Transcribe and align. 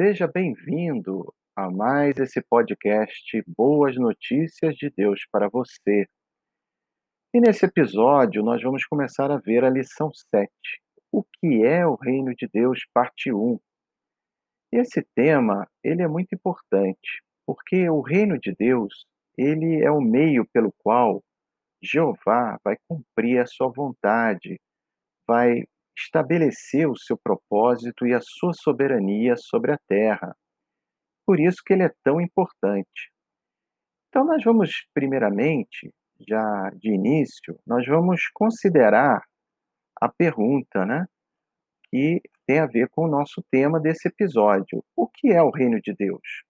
Seja 0.00 0.28
bem-vindo 0.28 1.34
a 1.56 1.68
mais 1.68 2.16
esse 2.18 2.40
podcast 2.40 3.42
Boas 3.48 3.96
Notícias 3.96 4.76
de 4.76 4.88
Deus 4.96 5.26
para 5.28 5.48
você. 5.48 6.06
E 7.34 7.40
nesse 7.40 7.66
episódio 7.66 8.40
nós 8.44 8.62
vamos 8.62 8.86
começar 8.86 9.28
a 9.32 9.38
ver 9.38 9.64
a 9.64 9.68
lição 9.68 10.12
7, 10.14 10.48
o 11.10 11.24
que 11.24 11.64
é 11.64 11.84
o 11.84 11.96
reino 11.96 12.32
de 12.32 12.46
Deus, 12.46 12.86
parte 12.94 13.32
1. 13.32 13.58
Esse 14.70 15.04
tema, 15.16 15.68
ele 15.82 16.00
é 16.00 16.06
muito 16.06 16.32
importante, 16.32 17.20
porque 17.44 17.90
o 17.90 18.00
reino 18.00 18.38
de 18.38 18.54
Deus, 18.54 19.04
ele 19.36 19.82
é 19.82 19.90
o 19.90 20.00
meio 20.00 20.46
pelo 20.52 20.72
qual 20.78 21.24
Jeová 21.82 22.56
vai 22.62 22.76
cumprir 22.86 23.40
a 23.40 23.46
sua 23.46 23.66
vontade, 23.66 24.60
vai 25.26 25.64
estabelecer 25.98 26.88
o 26.88 26.96
seu 26.96 27.18
propósito 27.18 28.06
e 28.06 28.14
a 28.14 28.20
sua 28.20 28.52
soberania 28.52 29.36
sobre 29.36 29.72
a 29.72 29.78
terra. 29.88 30.34
Por 31.26 31.40
isso 31.40 31.62
que 31.64 31.72
ele 31.72 31.82
é 31.82 31.92
tão 32.04 32.20
importante. 32.20 33.12
Então 34.08 34.24
nós 34.24 34.42
vamos 34.42 34.86
primeiramente, 34.94 35.92
já 36.26 36.70
de 36.70 36.90
início, 36.92 37.58
nós 37.66 37.86
vamos 37.86 38.28
considerar 38.32 39.22
a 40.00 40.08
pergunta, 40.08 40.86
né, 40.86 41.06
que 41.90 42.22
tem 42.46 42.60
a 42.60 42.66
ver 42.66 42.88
com 42.90 43.04
o 43.04 43.10
nosso 43.10 43.42
tema 43.50 43.80
desse 43.80 44.08
episódio. 44.08 44.82
O 44.96 45.08
que 45.08 45.28
é 45.28 45.42
o 45.42 45.50
reino 45.50 45.80
de 45.80 45.92
Deus? 45.94 46.44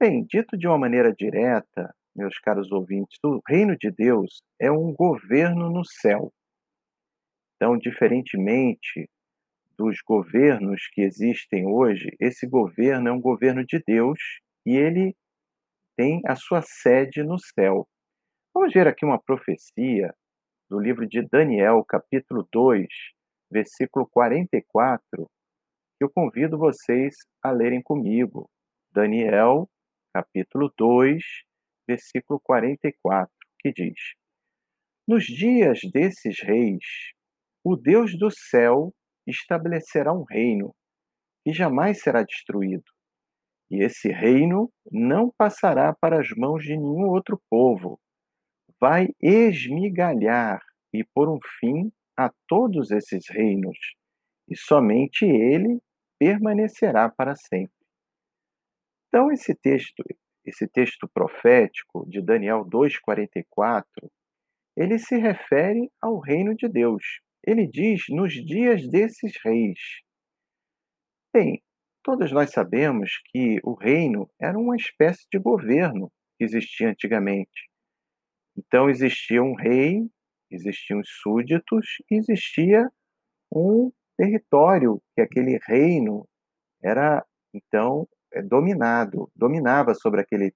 Bem, 0.00 0.24
dito 0.24 0.56
de 0.56 0.66
uma 0.66 0.78
maneira 0.78 1.12
direta, 1.12 1.94
meus 2.14 2.38
caros 2.38 2.72
ouvintes, 2.72 3.18
o 3.22 3.40
reino 3.46 3.76
de 3.76 3.90
Deus 3.90 4.42
é 4.58 4.70
um 4.70 4.92
governo 4.92 5.70
no 5.70 5.84
céu. 5.84 6.32
Então, 7.56 7.78
diferentemente 7.78 9.08
dos 9.78 10.00
governos 10.02 10.86
que 10.92 11.02
existem 11.02 11.66
hoje, 11.66 12.14
esse 12.20 12.46
governo 12.46 13.08
é 13.08 13.12
um 13.12 13.20
governo 13.20 13.64
de 13.64 13.82
Deus 13.86 14.18
e 14.64 14.76
ele 14.76 15.14
tem 15.96 16.20
a 16.26 16.36
sua 16.36 16.62
sede 16.62 17.22
no 17.22 17.38
céu. 17.38 17.88
Vamos 18.54 18.72
ver 18.72 18.86
aqui 18.86 19.04
uma 19.04 19.20
profecia 19.20 20.14
do 20.68 20.78
livro 20.78 21.06
de 21.06 21.22
Daniel, 21.22 21.84
capítulo 21.84 22.46
2, 22.52 22.86
versículo 23.50 24.06
44, 24.06 25.26
que 25.96 26.04
eu 26.04 26.10
convido 26.10 26.58
vocês 26.58 27.16
a 27.42 27.50
lerem 27.50 27.82
comigo. 27.82 28.50
Daniel, 28.92 29.68
capítulo 30.12 30.72
2, 30.76 31.22
versículo 31.86 32.40
44, 32.40 33.30
que 33.60 33.72
diz: 33.72 34.14
Nos 35.06 35.24
dias 35.24 35.80
desses 35.92 36.40
reis, 36.40 37.14
o 37.68 37.74
Deus 37.74 38.16
do 38.16 38.30
céu 38.30 38.94
estabelecerá 39.26 40.12
um 40.12 40.22
reino 40.22 40.72
que 41.42 41.52
jamais 41.52 42.00
será 42.00 42.22
destruído. 42.22 42.84
E 43.68 43.82
esse 43.82 44.08
reino 44.08 44.70
não 44.88 45.32
passará 45.36 45.92
para 45.92 46.20
as 46.20 46.28
mãos 46.36 46.62
de 46.62 46.76
nenhum 46.76 47.08
outro 47.08 47.42
povo. 47.50 47.98
Vai 48.80 49.08
esmigalhar 49.20 50.60
e 50.94 51.02
pôr 51.12 51.28
um 51.28 51.40
fim 51.58 51.90
a 52.16 52.30
todos 52.46 52.92
esses 52.92 53.28
reinos, 53.28 53.76
e 54.48 54.56
somente 54.56 55.24
ele 55.24 55.80
permanecerá 56.20 57.10
para 57.10 57.34
sempre. 57.34 57.74
Então 59.08 59.32
esse 59.32 59.56
texto, 59.56 60.04
esse 60.44 60.68
texto 60.68 61.08
profético 61.12 62.08
de 62.08 62.22
Daniel 62.22 62.64
2:44, 62.64 64.08
ele 64.76 65.00
se 65.00 65.16
refere 65.16 65.90
ao 66.00 66.20
reino 66.20 66.54
de 66.54 66.68
Deus, 66.68 67.25
ele 67.46 67.66
diz 67.66 68.04
nos 68.08 68.32
dias 68.34 68.86
desses 68.88 69.32
reis. 69.44 69.78
Bem, 71.32 71.62
todos 72.02 72.32
nós 72.32 72.50
sabemos 72.50 73.20
que 73.30 73.60
o 73.62 73.74
reino 73.74 74.28
era 74.40 74.58
uma 74.58 74.74
espécie 74.74 75.26
de 75.32 75.38
governo 75.38 76.10
que 76.36 76.44
existia 76.44 76.90
antigamente. 76.90 77.70
Então 78.56 78.90
existia 78.90 79.42
um 79.42 79.54
rei, 79.54 80.08
existiam 80.50 81.00
os 81.00 81.08
súditos, 81.22 81.86
existia 82.10 82.90
um 83.52 83.92
território 84.16 85.00
que 85.14 85.20
aquele 85.20 85.58
reino 85.66 86.26
era 86.82 87.24
então 87.54 88.08
é, 88.32 88.42
dominado, 88.42 89.30
dominava 89.36 89.94
sobre 89.94 90.20
aquele 90.20 90.52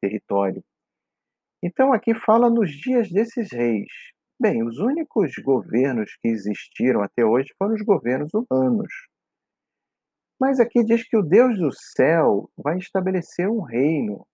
território. 0.00 0.62
Então 1.62 1.92
aqui 1.92 2.14
fala 2.14 2.50
nos 2.50 2.70
dias 2.70 3.10
desses 3.10 3.52
reis. 3.52 3.92
Bem, 4.38 4.62
os 4.62 4.78
únicos 4.78 5.32
governos 5.42 6.14
que 6.20 6.28
existiram 6.28 7.02
até 7.02 7.24
hoje 7.24 7.54
foram 7.56 7.74
os 7.74 7.82
governos 7.82 8.30
humanos. 8.34 8.92
Mas 10.38 10.60
aqui 10.60 10.84
diz 10.84 11.08
que 11.08 11.16
o 11.16 11.22
Deus 11.22 11.58
do 11.58 11.72
céu 11.72 12.50
vai 12.54 12.76
estabelecer 12.76 13.48
um 13.48 13.62
reino. 13.62 14.26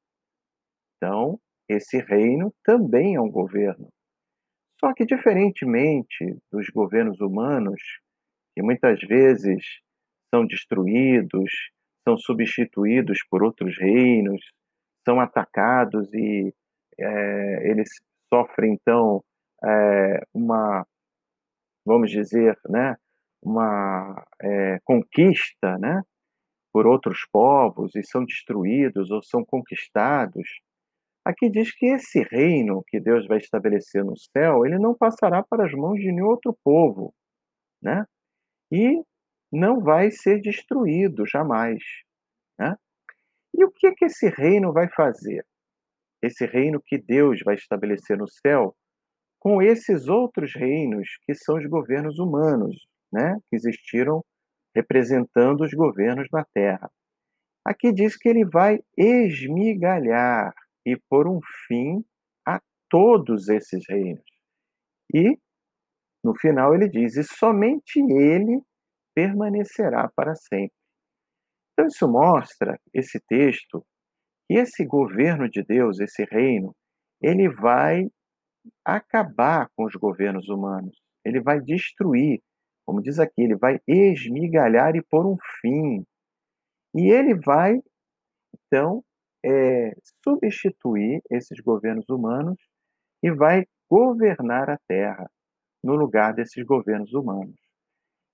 Então, 0.97 1.39
esse 1.69 1.99
reino 1.99 2.53
também 2.65 3.15
é 3.15 3.21
um 3.21 3.31
governo. 3.31 3.89
Só 4.81 4.93
que, 4.93 5.07
diferentemente 5.07 6.37
dos 6.51 6.69
governos 6.71 7.21
humanos, 7.21 7.81
que 8.57 8.62
muitas 8.62 8.99
vezes 9.03 9.65
são 10.35 10.45
destruídos, 10.45 11.53
são 12.07 12.17
substituídos 12.17 13.21
por 13.31 13.45
outros 13.45 13.79
reinos, 13.79 14.41
são 15.07 15.21
atacados 15.21 16.12
e 16.12 16.53
é, 16.99 17.71
eles 17.71 17.89
sofrem, 18.33 18.73
então, 18.73 19.23
é, 19.65 20.27
uma, 20.34 20.87
vamos 21.84 22.11
dizer, 22.11 22.59
né, 22.69 22.97
uma 23.43 24.25
é, 24.41 24.78
conquista, 24.84 25.78
né, 25.78 26.03
por 26.73 26.87
outros 26.87 27.27
povos 27.31 27.95
e 27.95 28.03
são 28.03 28.25
destruídos 28.25 29.11
ou 29.11 29.23
são 29.23 29.45
conquistados. 29.45 30.49
Aqui 31.25 31.50
diz 31.50 31.73
que 31.73 31.87
esse 31.87 32.23
reino 32.23 32.83
que 32.89 32.99
Deus 32.99 33.27
vai 33.27 33.39
estabelecer 33.39 34.05
no 34.05 34.17
céu, 34.17 34.65
ele 34.65 34.78
não 34.78 34.95
passará 34.95 35.43
para 35.43 35.67
as 35.67 35.73
mãos 35.73 36.00
de 36.00 36.11
nenhum 36.11 36.27
outro 36.27 36.56
povo, 36.65 37.15
né? 37.81 38.05
E 38.73 39.05
não 39.53 39.81
vai 39.81 40.11
ser 40.11 40.41
destruído 40.41 41.27
jamais, 41.27 41.83
né? 42.59 42.75
E 43.55 43.65
o 43.65 43.71
que 43.71 43.87
é 43.89 43.94
que 43.94 44.06
esse 44.06 44.29
reino 44.29 44.73
vai 44.73 44.89
fazer? 44.89 45.47
Esse 46.23 46.47
reino 46.47 46.81
que 46.81 46.97
Deus 46.97 47.41
vai 47.44 47.55
estabelecer 47.55 48.17
no 48.17 48.27
céu, 48.27 48.75
com 49.43 49.61
esses 49.61 50.07
outros 50.07 50.55
reinos 50.55 51.19
que 51.27 51.35
são 51.35 51.57
os 51.57 51.67
governos 51.67 52.21
humanos, 52.21 52.87
né, 53.13 53.41
que 53.51 53.57
existiram 53.57 54.25
representando 54.73 55.63
os 55.63 55.75
governos 55.75 56.29
na 56.33 56.45
Terra. 56.55 56.89
Aqui 57.67 57.93
diz 57.93 58.17
que 58.17 58.29
ele 58.29 58.45
vai 58.45 58.79
esmigalhar 58.97 60.55
e 60.87 60.97
pôr 61.11 61.27
um 61.27 61.41
fim 61.67 62.05
a 62.47 62.61
todos 62.89 63.49
esses 63.49 63.83
reinos. 63.89 64.23
E, 65.13 65.37
no 66.25 66.37
final, 66.39 66.73
ele 66.73 66.89
diz: 66.89 67.17
e 67.17 67.25
somente 67.25 67.99
ele 67.99 68.63
permanecerá 69.13 70.09
para 70.15 70.37
sempre. 70.37 70.73
Então, 71.73 71.89
isso 71.89 72.09
mostra, 72.09 72.79
esse 72.95 73.19
texto, 73.27 73.85
que 74.47 74.57
esse 74.57 74.85
governo 74.85 75.49
de 75.49 75.65
Deus, 75.65 75.99
esse 75.99 76.25
reino, 76.31 76.73
ele 77.21 77.49
vai 77.49 78.09
acabar 78.84 79.69
com 79.77 79.84
os 79.84 79.95
governos 79.95 80.49
humanos. 80.49 81.00
Ele 81.25 81.41
vai 81.41 81.61
destruir, 81.61 82.41
como 82.85 83.03
diz 83.03 83.19
aqui, 83.19 83.43
ele 83.43 83.56
vai 83.56 83.81
esmigalhar 83.87 84.97
e 84.97 85.03
pôr 85.03 85.26
um 85.26 85.37
fim. 85.61 86.05
E 86.94 87.11
ele 87.11 87.35
vai, 87.35 87.81
então, 88.67 89.03
é, 89.44 89.93
substituir 90.25 91.23
esses 91.31 91.61
governos 91.61 92.09
humanos 92.09 92.56
e 93.23 93.31
vai 93.31 93.67
governar 93.91 94.70
a 94.70 94.79
terra 94.88 95.31
no 95.82 95.94
lugar 95.94 96.32
desses 96.35 96.64
governos 96.64 97.12
humanos. 97.12 97.56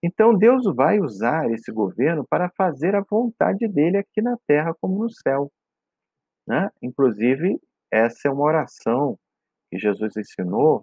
Então 0.03 0.37
Deus 0.37 0.65
vai 0.77 1.01
usar 1.01 1.51
esse 1.51 1.73
governo 1.73 2.25
para 2.29 2.51
fazer 2.51 2.95
a 2.95 3.05
vontade 3.09 3.67
dele 3.67 3.99
aqui 3.99 4.23
na 4.23 4.37
terra 4.47 4.73
como 4.81 5.03
no 5.03 5.11
céu. 5.11 5.51
Né? 6.47 6.71
Inclusive, 6.83 7.61
essa 7.91 8.29
é 8.29 8.31
uma 8.31 8.45
oração 8.45 9.19
que 9.71 9.79
Jesus 9.79 10.17
ensinou 10.17 10.83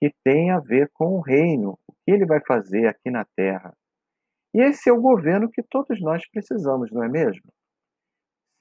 que 0.00 0.12
tem 0.24 0.50
a 0.50 0.60
ver 0.60 0.90
com 0.92 1.16
o 1.16 1.20
reino, 1.20 1.78
o 1.88 1.92
que 2.04 2.12
ele 2.12 2.26
vai 2.26 2.40
fazer 2.46 2.86
aqui 2.86 3.10
na 3.10 3.24
terra. 3.36 3.72
E 4.54 4.60
esse 4.60 4.88
é 4.88 4.92
o 4.92 5.00
governo 5.00 5.50
que 5.50 5.62
todos 5.62 6.00
nós 6.00 6.22
precisamos, 6.30 6.90
não 6.92 7.02
é 7.02 7.08
mesmo? 7.08 7.50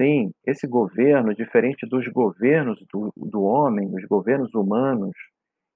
Sim, 0.01 0.31
esse 0.45 0.67
governo, 0.67 1.35
diferente 1.35 1.85
dos 1.87 2.07
governos 2.07 2.83
do, 2.91 3.11
do 3.15 3.43
homem, 3.43 3.93
os 3.93 4.03
governos 4.05 4.53
humanos, 4.53 5.13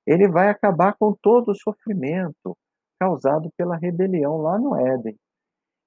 ele 0.07 0.27
vai 0.27 0.49
acabar 0.49 0.95
com 0.97 1.13
todo 1.21 1.51
o 1.51 1.55
sofrimento 1.55 2.57
causado 2.99 3.49
pela 3.55 3.77
rebelião 3.77 4.37
lá 4.37 4.57
no 4.57 4.75
Éden. 4.75 5.15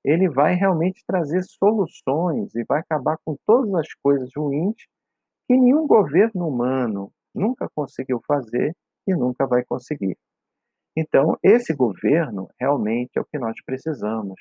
Ele 0.04 0.28
vai 0.28 0.54
realmente 0.54 1.02
trazer 1.06 1.42
soluções 1.42 2.54
e 2.54 2.64
vai 2.64 2.80
acabar 2.80 3.18
com 3.24 3.36
todas 3.46 3.74
as 3.74 3.88
coisas 4.02 4.30
ruins 4.36 4.76
que 5.46 5.56
nenhum 5.56 5.86
governo 5.86 6.46
humano, 6.46 7.10
nunca 7.34 7.68
conseguiu 7.74 8.20
fazer 8.26 8.74
e 9.06 9.14
nunca 9.14 9.46
vai 9.46 9.64
conseguir. 9.64 10.16
Então, 10.96 11.38
esse 11.42 11.74
governo 11.74 12.48
realmente 12.58 13.12
é 13.16 13.20
o 13.20 13.24
que 13.24 13.38
nós 13.38 13.56
precisamos. 13.64 14.40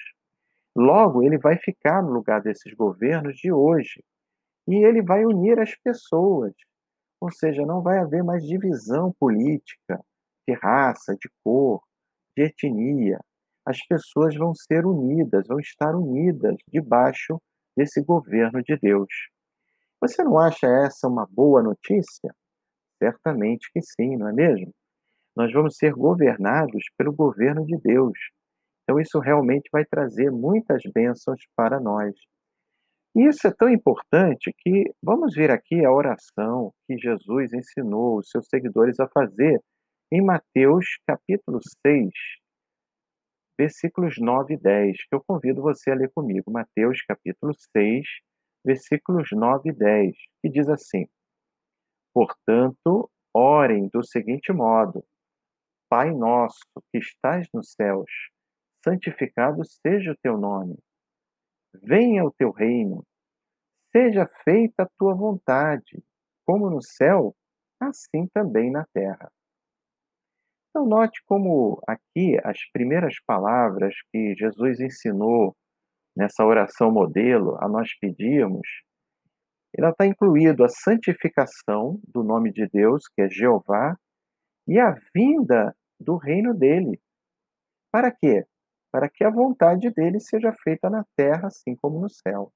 Logo, 0.76 1.24
ele 1.24 1.38
vai 1.38 1.58
ficar 1.58 2.02
no 2.02 2.12
lugar 2.12 2.42
desses 2.42 2.74
governos 2.74 3.36
de 3.36 3.52
hoje 3.52 4.04
e 4.68 4.86
ele 4.86 5.02
vai 5.02 5.26
unir 5.26 5.60
as 5.60 5.76
pessoas. 5.76 6.54
Ou 7.22 7.32
seja, 7.32 7.66
não 7.66 7.82
vai 7.82 8.00
haver 8.00 8.24
mais 8.24 8.44
divisão 8.44 9.14
política, 9.20 10.00
de 10.48 10.54
raça, 10.56 11.16
de 11.20 11.30
cor, 11.44 11.82
de 12.36 12.44
etnia. 12.44 13.20
As 13.66 13.86
pessoas 13.86 14.36
vão 14.36 14.54
ser 14.54 14.86
unidas, 14.86 15.46
vão 15.48 15.60
estar 15.60 15.96
unidas 15.96 16.56
debaixo 16.68 17.42
desse 17.76 18.02
governo 18.02 18.64
de 18.64 18.78
Deus. 18.78 19.10
Você 20.02 20.24
não 20.24 20.40
acha 20.40 20.66
essa 20.66 21.08
uma 21.08 21.28
boa 21.30 21.62
notícia? 21.62 22.34
Certamente 23.02 23.70
que 23.74 23.82
sim, 23.82 24.18
não 24.18 24.28
é 24.28 24.34
mesmo? 24.34 24.74
Nós 25.36 25.52
vamos 25.54 25.78
ser 25.78 25.94
governados 25.94 26.84
pelo 26.98 27.14
governo 27.14 27.66
de 27.66 27.78
Deus. 27.78 28.18
Então, 28.84 29.00
isso 29.00 29.20
realmente 29.20 29.70
vai 29.72 29.86
trazer 29.86 30.30
muitas 30.32 30.82
bênçãos 30.94 31.42
para 31.56 31.80
nós. 31.80 32.14
E 33.16 33.28
isso 33.28 33.48
é 33.48 33.52
tão 33.52 33.70
importante 33.70 34.54
que 34.60 34.92
vamos 35.02 35.34
ver 35.34 35.50
aqui 35.50 35.84
a 35.86 35.92
oração 35.92 36.74
que 36.86 36.98
Jesus 36.98 37.54
ensinou 37.54 38.18
os 38.18 38.30
seus 38.30 38.48
seguidores 38.48 39.00
a 39.00 39.08
fazer 39.08 39.62
em 40.12 40.24
Mateus 40.24 40.86
capítulo 41.08 41.60
6, 41.86 42.10
versículos 43.58 44.16
9 44.20 44.56
e 44.56 44.58
10, 44.58 44.98
que 45.08 45.16
eu 45.16 45.24
convido 45.26 45.62
você 45.62 45.92
a 45.92 45.96
ler 45.96 46.12
comigo. 46.12 46.52
Mateus 46.52 47.02
capítulo 47.08 47.54
6, 47.76 48.06
versículos 48.66 49.30
9 49.32 49.70
e 49.70 49.74
10, 49.74 50.16
que 50.42 50.50
diz 50.50 50.68
assim: 50.70 51.06
Portanto, 52.14 53.10
orem 53.34 53.88
do 53.90 54.04
seguinte 54.04 54.52
modo: 54.52 55.04
Pai 55.90 56.12
nosso 56.12 56.60
que 56.92 57.00
estás 57.00 57.48
nos 57.54 57.72
céus, 57.72 58.12
santificado 58.84 59.64
seja 59.66 60.12
o 60.12 60.18
teu 60.22 60.38
nome. 60.38 60.78
Venha 61.74 62.24
o 62.24 62.32
teu 62.32 62.52
reino. 62.52 63.04
Seja 63.92 64.28
feita 64.44 64.84
a 64.84 64.90
tua 64.98 65.16
vontade, 65.16 66.04
como 66.46 66.70
no 66.70 66.82
céu, 66.82 67.36
assim 67.80 68.28
também 68.34 68.72
na 68.72 68.86
terra. 68.94 69.32
Então, 70.70 70.86
note 70.86 71.24
como 71.26 71.82
aqui 71.88 72.38
as 72.44 72.60
primeiras 72.72 73.16
palavras 73.26 73.96
que 74.12 74.36
Jesus 74.36 74.80
ensinou 74.80 75.56
nessa 76.16 76.46
oração 76.46 76.92
modelo 76.92 77.58
a 77.64 77.68
nós 77.68 77.98
pedirmos, 78.00 78.68
ela 79.78 79.90
está 79.90 80.06
incluído 80.06 80.64
a 80.64 80.70
santificação 80.70 82.00
do 82.08 82.24
nome 82.24 82.52
de 82.52 82.68
Deus, 82.68 83.04
que 83.08 83.22
é 83.22 83.30
Jeová, 83.30 83.96
e 84.68 84.80
a 84.80 84.96
vinda 85.14 85.76
do 86.00 86.16
reino 86.18 86.54
dele. 86.54 87.00
Para 87.92 88.12
quê? 88.12 88.46
Para 88.92 89.10
que 89.10 89.24
a 89.24 89.30
vontade 89.30 89.90
dele 89.92 90.20
seja 90.20 90.52
feita 90.64 90.90
na 90.90 91.06
terra, 91.16 91.48
assim 91.48 91.76
como 91.76 92.00
no 92.00 92.10
céu. 92.10 92.52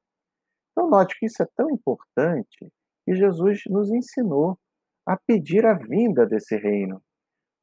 Então, 0.72 0.90
note 0.90 1.18
que 1.20 1.28
isso 1.28 1.42
é 1.42 1.48
tão 1.56 1.70
importante 1.70 2.72
que 3.06 3.16
Jesus 3.16 3.62
nos 3.68 3.92
ensinou 3.92 4.58
a 5.06 5.18
pedir 5.18 5.66
a 5.66 5.74
vinda 5.74 6.26
desse 6.26 6.56
reino. 6.56 7.02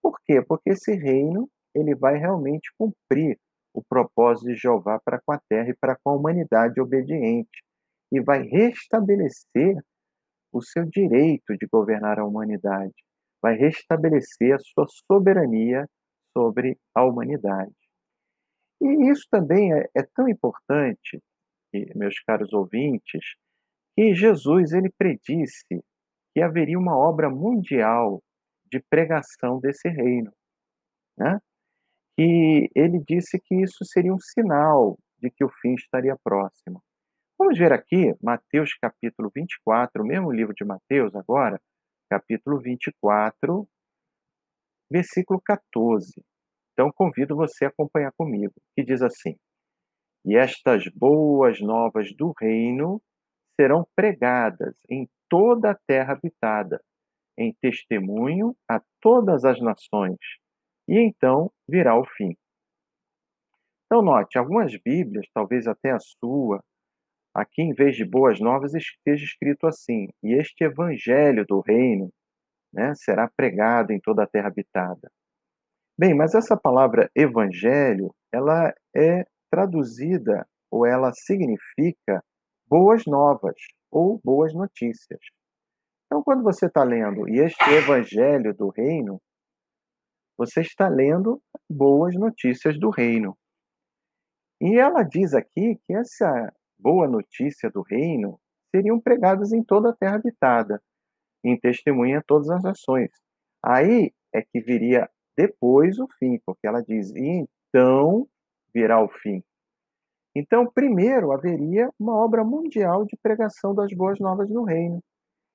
Por 0.03 0.19
quê? 0.25 0.43
Porque 0.43 0.71
esse 0.71 0.95
reino 0.95 1.49
ele 1.75 1.95
vai 1.95 2.17
realmente 2.17 2.73
cumprir 2.79 3.39
o 3.75 3.83
propósito 3.83 4.47
de 4.47 4.55
Jeová 4.55 5.01
para 5.05 5.21
com 5.21 5.33
a 5.33 5.41
terra 5.49 5.71
e 5.71 5.75
para 5.75 5.97
com 5.97 6.11
a 6.11 6.15
humanidade 6.15 6.81
obediente 6.81 7.63
e 8.13 8.21
vai 8.21 8.43
restabelecer 8.43 9.77
o 10.53 10.61
seu 10.61 10.85
direito 10.85 11.57
de 11.57 11.67
governar 11.67 12.19
a 12.19 12.25
humanidade, 12.25 12.95
vai 13.41 13.55
restabelecer 13.57 14.55
a 14.55 14.59
sua 14.59 14.87
soberania 15.07 15.87
sobre 16.37 16.77
a 16.95 17.05
humanidade. 17.05 17.75
E 18.81 19.11
isso 19.11 19.27
também 19.31 19.73
é, 19.73 19.87
é 19.97 20.03
tão 20.15 20.29
importante, 20.29 21.21
meus 21.95 22.19
caros 22.21 22.53
ouvintes, 22.53 23.37
que 23.97 24.15
Jesus 24.15 24.73
ele 24.73 24.91
predisse 24.97 25.83
que 26.33 26.41
haveria 26.41 26.79
uma 26.79 26.97
obra 26.97 27.29
mundial 27.29 28.23
de 28.71 28.81
pregação 28.89 29.61
desse 29.61 29.89
reino. 29.89 30.33
Né? 31.19 31.39
E 32.19 32.69
ele 32.75 33.03
disse 33.07 33.39
que 33.41 33.55
isso 33.55 33.85
seria 33.85 34.13
um 34.13 34.19
sinal 34.19 34.99
de 35.19 35.31
que 35.31 35.45
o 35.45 35.51
fim 35.61 35.75
estaria 35.75 36.17
próximo. 36.23 36.83
Vamos 37.41 37.59
ver 37.59 37.73
aqui 37.73 38.15
Mateus 38.23 38.75
capítulo 38.75 39.31
24, 39.35 40.03
o 40.03 40.07
mesmo 40.07 40.31
livro 40.31 40.53
de 40.55 40.63
Mateus 40.63 41.17
agora, 41.17 41.59
capítulo 42.11 42.61
24, 42.61 43.67
versículo 44.93 45.41
14. 45.41 46.23
Então 46.75 46.93
convido 46.95 47.35
você 47.35 47.65
a 47.65 47.69
acompanhar 47.69 48.13
comigo, 48.13 48.53
que 48.77 48.85
diz 48.85 49.01
assim: 49.01 49.37
E 50.23 50.37
estas 50.37 50.85
boas 50.95 51.63
novas 51.63 52.15
do 52.15 52.35
reino 52.39 53.01
serão 53.59 53.87
pregadas 53.97 54.77
em 54.91 55.09
toda 55.27 55.71
a 55.71 55.79
terra 55.87 56.13
habitada, 56.13 56.79
em 57.39 57.55
testemunho 57.59 58.55
a 58.69 58.83
todas 59.01 59.47
as 59.47 59.59
nações, 59.63 60.19
e 60.87 60.99
então 60.99 61.51
virá 61.67 61.99
o 61.99 62.05
fim. 62.05 62.37
Então, 63.87 64.03
note, 64.03 64.37
algumas 64.37 64.77
Bíblias, 64.85 65.27
talvez 65.33 65.67
até 65.67 65.91
a 65.91 65.99
sua, 65.99 66.63
aqui 67.35 67.63
em 67.63 67.73
vez 67.73 67.97
de 67.97 68.05
boas 68.05 68.41
novas, 68.41 68.75
esteja 68.75 69.25
escrito 69.25 69.67
assim: 69.67 70.09
e 70.23 70.35
este 70.35 70.65
evangelho 70.65 71.45
do 71.47 71.61
reino 71.61 72.13
né, 72.73 72.95
será 72.95 73.29
pregado 73.29 73.93
em 73.93 74.01
toda 74.01 74.25
a 74.25 74.27
terra 74.27 74.49
habitada. 74.49 75.11
Bem, 75.99 76.15
mas 76.15 76.35
essa 76.35 76.57
palavra 76.57 77.11
evangelho, 77.15 78.15
ela 78.33 78.73
é 78.95 79.25
traduzida 79.51 80.47
ou 80.71 80.87
ela 80.87 81.13
significa 81.13 82.23
boas 82.67 83.05
novas 83.05 83.57
ou 83.91 84.21
boas 84.25 84.55
notícias. 84.55 85.21
Então, 86.07 86.23
quando 86.23 86.43
você 86.43 86.67
está 86.67 86.83
lendo 86.85 87.29
e 87.29 87.39
este 87.39 87.63
evangelho 87.71 88.55
do 88.55 88.69
reino, 88.69 89.21
você 90.39 90.61
está 90.61 90.89
lendo 90.89 91.43
boas 91.69 92.15
notícias 92.15 92.79
do 92.79 92.89
reino. 92.89 93.37
E 94.61 94.79
ela 94.79 95.03
diz 95.03 95.35
aqui 95.35 95.79
que 95.85 95.95
essa 95.95 96.53
boa 96.81 97.09
notícia 97.09 97.71
do 97.71 97.83
reino 97.83 98.39
seriam 98.75 99.01
pregadas 99.01 99.53
em 99.53 99.63
toda 99.63 99.91
a 99.91 99.97
terra 99.97 100.17
habitada, 100.17 100.83
em 101.45 101.59
testemunha 101.59 102.19
a 102.19 102.23
todas 102.23 102.51
as 102.51 102.63
nações. 102.63 103.11
Aí 103.63 104.13
é 104.33 104.43
que 104.43 104.61
viria 104.61 105.09
depois 105.37 105.99
o 105.99 106.07
fim, 106.19 106.41
porque 106.45 106.67
ela 106.67 106.83
diz: 106.83 107.11
e 107.15 107.47
então 107.69 108.27
virá 108.75 109.03
o 109.03 109.09
fim. 109.09 109.43
Então, 110.35 110.71
primeiro 110.73 111.33
haveria 111.33 111.91
uma 111.99 112.17
obra 112.17 112.45
mundial 112.45 113.05
de 113.05 113.17
pregação 113.21 113.75
das 113.75 113.93
boas 113.93 114.19
novas 114.21 114.49
do 114.49 114.63
reino. 114.63 115.03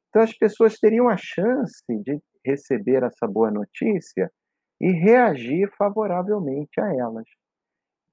Então, 0.09 0.21
as 0.21 0.33
pessoas 0.33 0.77
teriam 0.77 1.07
a 1.07 1.17
chance 1.17 1.83
de 1.87 2.19
receber 2.45 3.03
essa 3.03 3.25
boa 3.25 3.49
notícia 3.49 4.29
e 4.79 4.91
reagir 4.91 5.71
favoravelmente 5.77 6.79
a 6.79 6.93
elas. 6.93 7.25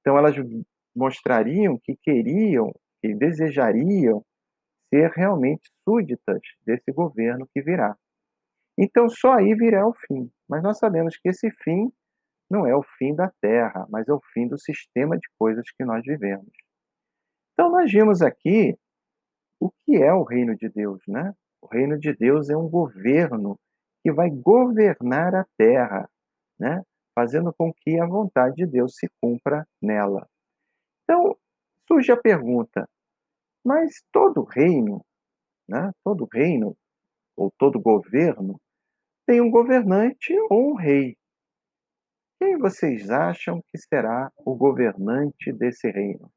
Então, 0.01 0.17
elas 0.17 0.37
mostrariam 0.95 1.79
que 1.83 1.97
queriam, 1.97 2.73
que 3.03 3.15
desejariam 3.15 4.25
ser 4.89 5.11
realmente 5.11 5.71
súditas 5.85 6.41
desse 6.65 6.91
governo 6.93 7.49
que 7.53 7.61
virá. 7.61 7.97
Então, 8.79 9.09
só 9.09 9.35
aí 9.35 9.55
virá 9.55 9.87
o 9.87 9.93
fim. 9.93 10.31
Mas 10.49 10.63
nós 10.63 10.79
sabemos 10.79 11.17
que 11.17 11.29
esse 11.29 11.51
fim 11.51 11.93
não 12.51 12.67
é 12.67 12.75
o 12.75 12.83
fim 12.83 13.15
da 13.15 13.31
Terra, 13.41 13.87
mas 13.91 14.09
é 14.09 14.13
o 14.13 14.21
fim 14.33 14.47
do 14.47 14.59
sistema 14.59 15.19
de 15.19 15.27
coisas 15.39 15.65
que 15.77 15.85
nós 15.85 16.03
vivemos. 16.05 16.53
Então, 17.53 17.71
nós 17.71 17.91
vimos 17.91 18.23
aqui 18.23 18.79
o 19.61 19.71
que 19.71 19.97
é 19.97 20.13
o 20.13 20.23
reino 20.23 20.57
de 20.57 20.69
Deus, 20.69 21.03
né? 21.07 21.35
O 21.61 21.67
reino 21.67 21.99
de 21.99 22.13
Deus 22.15 22.51
é 22.51 22.57
um 22.57 22.69
governo 22.69 23.59
que 24.03 24.13
vai 24.13 24.31
governar 24.31 25.35
a 25.35 25.47
terra, 25.57 26.09
né? 26.59 26.83
fazendo 27.15 27.53
com 27.53 27.73
que 27.73 27.99
a 28.01 28.07
vontade 28.07 28.57
de 28.57 28.67
Deus 28.67 28.97
se 28.97 29.09
cumpra 29.21 29.67
nela. 29.81 30.29
Então, 31.05 31.37
surge 31.87 32.11
a 32.11 32.17
pergunta: 32.17 32.89
mas 33.65 34.03
todo 34.13 34.43
reino, 34.43 35.05
né? 35.69 35.91
todo 36.05 36.29
reino, 36.33 36.77
ou 37.37 37.51
todo 37.59 37.81
governo, 37.81 38.61
tem 39.27 39.41
um 39.41 39.51
governante 39.51 40.35
ou 40.51 40.73
um 40.73 40.75
rei. 40.75 41.17
Quem 42.41 42.59
vocês 42.59 43.09
acham 43.09 43.63
que 43.71 43.79
será 43.79 44.31
o 44.39 44.57
governante 44.57 45.53
desse 45.53 45.91
reino? 45.91 46.31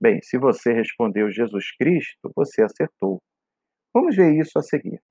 Bem, 0.00 0.22
se 0.22 0.38
você 0.38 0.72
respondeu 0.72 1.30
Jesus 1.30 1.72
Cristo, 1.76 2.30
você 2.36 2.62
acertou. 2.62 3.20
Vamos 3.92 4.14
ver 4.14 4.32
isso 4.38 4.56
a 4.58 4.62
seguir. 4.62 5.02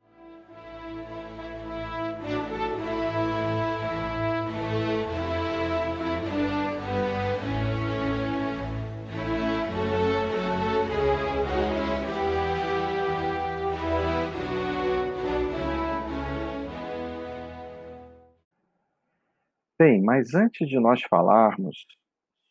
Bem, 19.79 20.01
mas 20.01 20.33
antes 20.33 20.67
de 20.67 20.79
nós 20.79 21.03
falarmos 21.03 21.85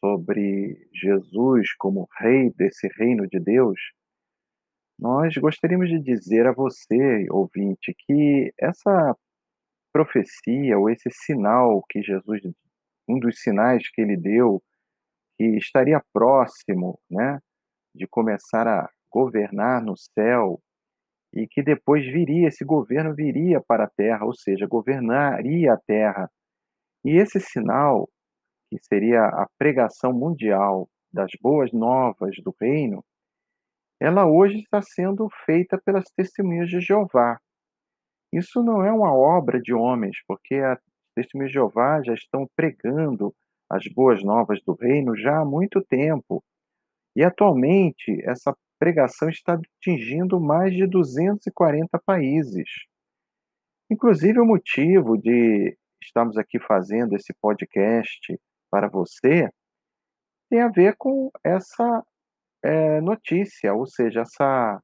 sobre 0.00 0.88
Jesus 0.94 1.74
como 1.76 2.08
rei 2.20 2.50
desse 2.50 2.88
reino 2.96 3.26
de 3.26 3.40
Deus, 3.40 3.80
nós 4.98 5.36
gostaríamos 5.36 5.88
de 5.88 5.98
dizer 5.98 6.46
a 6.46 6.52
você, 6.52 7.26
ouvinte, 7.30 7.94
que 7.98 8.52
essa 8.60 9.16
profecia 9.92 10.78
ou 10.78 10.88
esse 10.88 11.10
sinal 11.10 11.82
que 11.88 12.02
Jesus 12.02 12.42
um 13.08 13.18
dos 13.18 13.40
sinais 13.40 13.88
que 13.90 14.00
ele 14.00 14.16
deu, 14.16 14.62
que 15.36 15.44
estaria 15.56 16.02
próximo, 16.12 16.98
né, 17.10 17.40
de 17.94 18.06
começar 18.06 18.66
a 18.66 18.88
governar 19.10 19.82
no 19.82 19.96
céu 19.96 20.60
e 21.32 21.46
que 21.46 21.62
depois 21.62 22.04
viria, 22.04 22.48
esse 22.48 22.64
governo 22.64 23.14
viria 23.14 23.60
para 23.60 23.84
a 23.84 23.90
terra, 23.90 24.24
ou 24.24 24.34
seja, 24.34 24.66
governaria 24.66 25.72
a 25.72 25.76
terra. 25.76 26.30
E 27.06 27.18
esse 27.18 27.38
sinal, 27.38 28.10
que 28.68 28.76
seria 28.82 29.26
a 29.26 29.46
pregação 29.56 30.12
mundial 30.12 30.88
das 31.12 31.30
boas 31.40 31.72
novas 31.72 32.34
do 32.42 32.52
reino, 32.60 33.04
ela 34.00 34.26
hoje 34.26 34.58
está 34.58 34.82
sendo 34.82 35.28
feita 35.44 35.80
pelas 35.80 36.10
testemunhas 36.16 36.68
de 36.68 36.80
Jeová. 36.80 37.38
Isso 38.32 38.60
não 38.60 38.84
é 38.84 38.92
uma 38.92 39.14
obra 39.14 39.62
de 39.62 39.72
homens, 39.72 40.16
porque 40.26 40.56
as 40.56 40.80
testemunhas 41.14 41.52
de 41.52 41.54
Jeová 41.54 42.02
já 42.02 42.12
estão 42.12 42.44
pregando 42.56 43.32
as 43.70 43.84
boas 43.86 44.24
novas 44.24 44.60
do 44.64 44.74
reino 44.74 45.16
já 45.16 45.42
há 45.42 45.44
muito 45.44 45.80
tempo. 45.84 46.42
E 47.14 47.22
atualmente 47.22 48.20
essa 48.24 48.52
pregação 48.80 49.28
está 49.30 49.54
atingindo 49.54 50.40
mais 50.40 50.74
de 50.74 50.84
240 50.88 52.00
países. 52.04 52.68
Inclusive, 53.88 54.40
o 54.40 54.44
motivo 54.44 55.16
de 55.16 55.78
estarmos 56.02 56.36
aqui 56.36 56.58
fazendo 56.60 57.14
esse 57.14 57.32
podcast 57.40 58.38
para 58.70 58.88
você 58.88 59.48
tem 60.48 60.60
a 60.60 60.68
ver 60.68 60.94
com 60.96 61.30
essa 61.44 62.04
é, 62.62 63.00
notícia, 63.00 63.74
ou 63.74 63.86
seja, 63.86 64.22
essa 64.22 64.80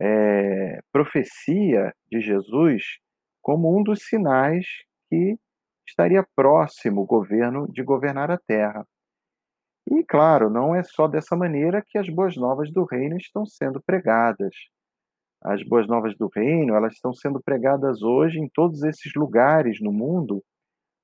é, 0.00 0.80
profecia 0.92 1.92
de 2.10 2.20
Jesus 2.20 2.82
como 3.42 3.78
um 3.78 3.82
dos 3.82 4.04
sinais 4.06 4.66
que 5.08 5.36
estaria 5.86 6.26
próximo 6.34 7.02
o 7.02 7.06
governo 7.06 7.70
de 7.70 7.82
governar 7.82 8.30
a 8.30 8.38
terra. 8.38 8.86
E, 9.90 10.02
claro, 10.02 10.48
não 10.48 10.74
é 10.74 10.82
só 10.82 11.06
dessa 11.06 11.36
maneira 11.36 11.84
que 11.86 11.98
as 11.98 12.08
boas 12.08 12.36
novas 12.36 12.72
do 12.72 12.84
reino 12.84 13.16
estão 13.18 13.44
sendo 13.44 13.82
pregadas. 13.82 14.54
As 15.44 15.62
boas 15.62 15.86
novas 15.86 16.16
do 16.16 16.28
reino, 16.34 16.74
elas 16.74 16.94
estão 16.94 17.12
sendo 17.12 17.40
pregadas 17.42 18.02
hoje 18.02 18.40
em 18.40 18.48
todos 18.48 18.82
esses 18.82 19.12
lugares 19.14 19.78
no 19.80 19.92
mundo, 19.92 20.42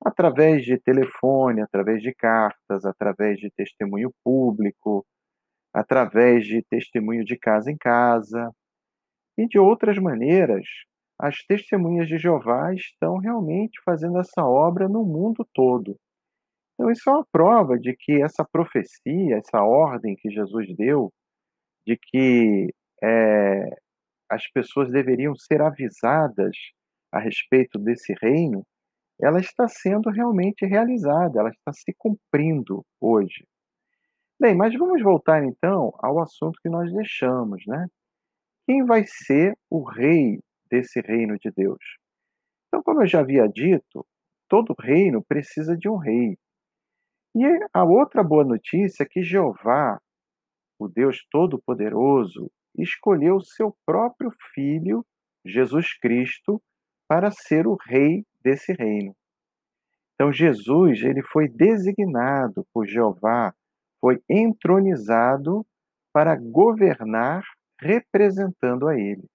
através 0.03 0.65
de 0.65 0.79
telefone, 0.79 1.61
através 1.61 2.01
de 2.03 2.15
cartas, 2.15 2.87
através 2.87 3.39
de 3.39 3.51
testemunho 3.51 4.11
público, 4.25 5.05
através 5.75 6.47
de 6.47 6.63
testemunho 6.71 7.23
de 7.25 7.37
casa 7.37 7.71
em 7.71 7.77
casa 7.77 8.51
e 9.37 9.47
de 9.47 9.59
outras 9.59 9.99
maneiras. 9.99 10.65
As 11.19 11.37
testemunhas 11.47 12.09
de 12.09 12.17
Jeová 12.17 12.73
estão 12.73 13.19
realmente 13.19 13.79
fazendo 13.85 14.19
essa 14.19 14.43
obra 14.43 14.89
no 14.89 15.05
mundo 15.05 15.47
todo. 15.53 15.97
Então, 16.75 16.91
isso 16.91 17.11
é 17.11 17.13
uma 17.13 17.27
prova 17.31 17.79
de 17.79 17.95
que 17.95 18.23
essa 18.23 18.43
profecia, 18.43 19.37
essa 19.37 19.63
ordem 19.63 20.17
que 20.17 20.31
Jesus 20.31 20.75
deu, 20.75 21.13
de 21.87 21.99
que 21.99 22.73
é, 23.03 23.77
as 24.31 24.49
pessoas 24.51 24.91
deveriam 24.93 25.35
ser 25.35 25.61
avisadas 25.61 26.57
a 27.13 27.19
respeito 27.19 27.79
desse 27.79 28.15
reino, 28.23 28.65
ela 29.21 29.41
está 29.41 29.67
sendo 29.69 30.09
realmente 30.09 30.65
realizada, 30.65 31.41
ela 31.41 31.51
está 31.51 31.73
se 31.73 31.93
cumprindo 31.99 32.85
hoje. 33.01 33.47
Bem, 34.41 34.55
mas 34.55 34.75
vamos 34.79 35.03
voltar 35.03 35.45
então 35.45 35.93
ao 35.99 36.21
assunto 36.21 36.59
que 36.63 36.69
nós 36.69 36.91
deixamos, 36.93 37.63
né? 37.67 37.87
Quem 38.67 38.85
vai 38.85 39.05
ser 39.07 39.55
o 39.69 39.83
rei 39.83 40.41
desse 40.71 41.01
reino 41.01 41.37
de 41.39 41.51
Deus? 41.51 41.83
Então, 42.69 42.83
como 42.83 43.03
eu 43.03 43.07
já 43.07 43.21
havia 43.21 43.47
dito, 43.49 44.07
todo 44.49 44.75
reino 44.79 45.23
precisa 45.23 45.77
de 45.77 45.89
um 45.89 45.97
rei. 45.97 46.39
E 47.35 47.45
a 47.75 47.85
outra 47.85 48.23
boa 48.23 48.45
notícia 48.45 49.03
é 49.03 49.07
que 49.07 49.23
Jeová, 49.23 50.01
o 50.79 50.89
Deus 50.89 51.27
Todo-Poderoso, 51.31 52.51
escolheu 52.77 53.41
seu 53.41 53.77
próprio 53.87 54.31
filho, 54.55 55.05
Jesus 55.45 55.97
Cristo, 55.99 56.63
para 57.09 57.31
ser 57.31 57.67
o 57.67 57.77
rei 57.87 58.25
desse 58.43 58.73
reino. 58.73 59.15
Então 60.15 60.33
Jesus, 60.33 61.03
ele 61.03 61.23
foi 61.23 61.49
designado 61.49 62.67
por 62.73 62.87
Jeová, 62.87 63.55
foi 64.01 64.23
entronizado 64.29 65.67
para 66.13 66.37
governar 66.37 67.43
representando 67.81 68.87
a 68.89 68.99
ele. 68.99 69.27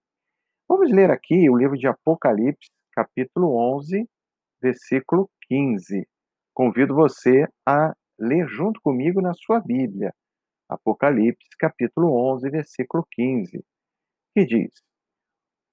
Vamos 0.68 0.92
ler 0.92 1.10
aqui 1.12 1.50
o 1.50 1.58
livro 1.58 1.78
de 1.78 1.88
Apocalipse, 1.88 2.70
capítulo 2.92 3.56
11, 3.78 4.08
versículo 4.62 5.30
15. 5.48 6.08
Convido 6.54 6.96
você 6.96 7.48
a 7.68 7.94
ler 8.18 8.48
junto 8.48 8.80
comigo 8.82 9.22
na 9.22 9.34
sua 9.34 9.60
Bíblia, 9.60 10.14
Apocalipse, 10.68 11.50
capítulo 11.60 12.14
11, 12.34 12.50
versículo 12.50 13.06
15, 13.12 13.64
que 14.34 14.46
diz: 14.46 14.74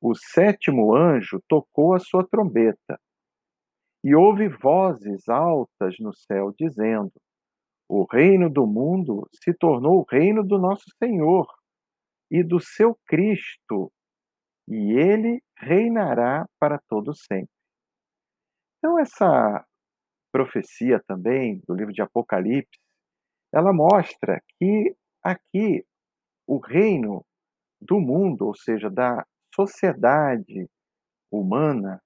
O 0.00 0.14
sétimo 0.14 0.94
anjo 0.94 1.42
tocou 1.48 1.94
a 1.94 1.98
sua 1.98 2.26
trombeta, 2.26 3.00
e 4.04 4.14
houve 4.14 4.48
vozes 4.48 5.28
altas 5.28 5.94
no 5.98 6.12
céu 6.12 6.52
dizendo: 6.58 7.12
O 7.88 8.04
reino 8.04 8.50
do 8.50 8.66
mundo 8.66 9.28
se 9.42 9.54
tornou 9.54 10.00
o 10.00 10.06
reino 10.08 10.44
do 10.44 10.58
nosso 10.58 10.84
Senhor 11.02 11.46
e 12.30 12.42
do 12.42 12.60
seu 12.60 12.98
Cristo, 13.06 13.90
e 14.68 14.92
ele 14.92 15.42
reinará 15.56 16.46
para 16.58 16.78
todo 16.88 17.14
sempre. 17.14 17.48
Então 18.78 18.98
essa 18.98 19.64
profecia 20.32 21.00
também 21.06 21.60
do 21.66 21.74
livro 21.74 21.92
de 21.92 22.02
Apocalipse, 22.02 22.81
ela 23.52 23.72
mostra 23.72 24.42
que 24.58 24.96
aqui 25.22 25.84
o 26.46 26.58
reino 26.58 27.24
do 27.80 28.00
mundo, 28.00 28.46
ou 28.46 28.54
seja, 28.54 28.88
da 28.88 29.26
sociedade 29.54 30.68
humana, 31.30 32.00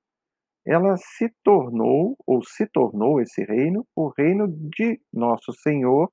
ela 0.67 0.97
se 0.97 1.33
tornou, 1.45 2.17
ou 2.27 2.43
se 2.43 2.67
tornou 2.67 3.21
esse 3.21 3.45
reino, 3.45 3.87
o 3.95 4.09
reino 4.09 4.49
de 4.49 5.01
nosso 5.13 5.53
Senhor, 5.53 6.11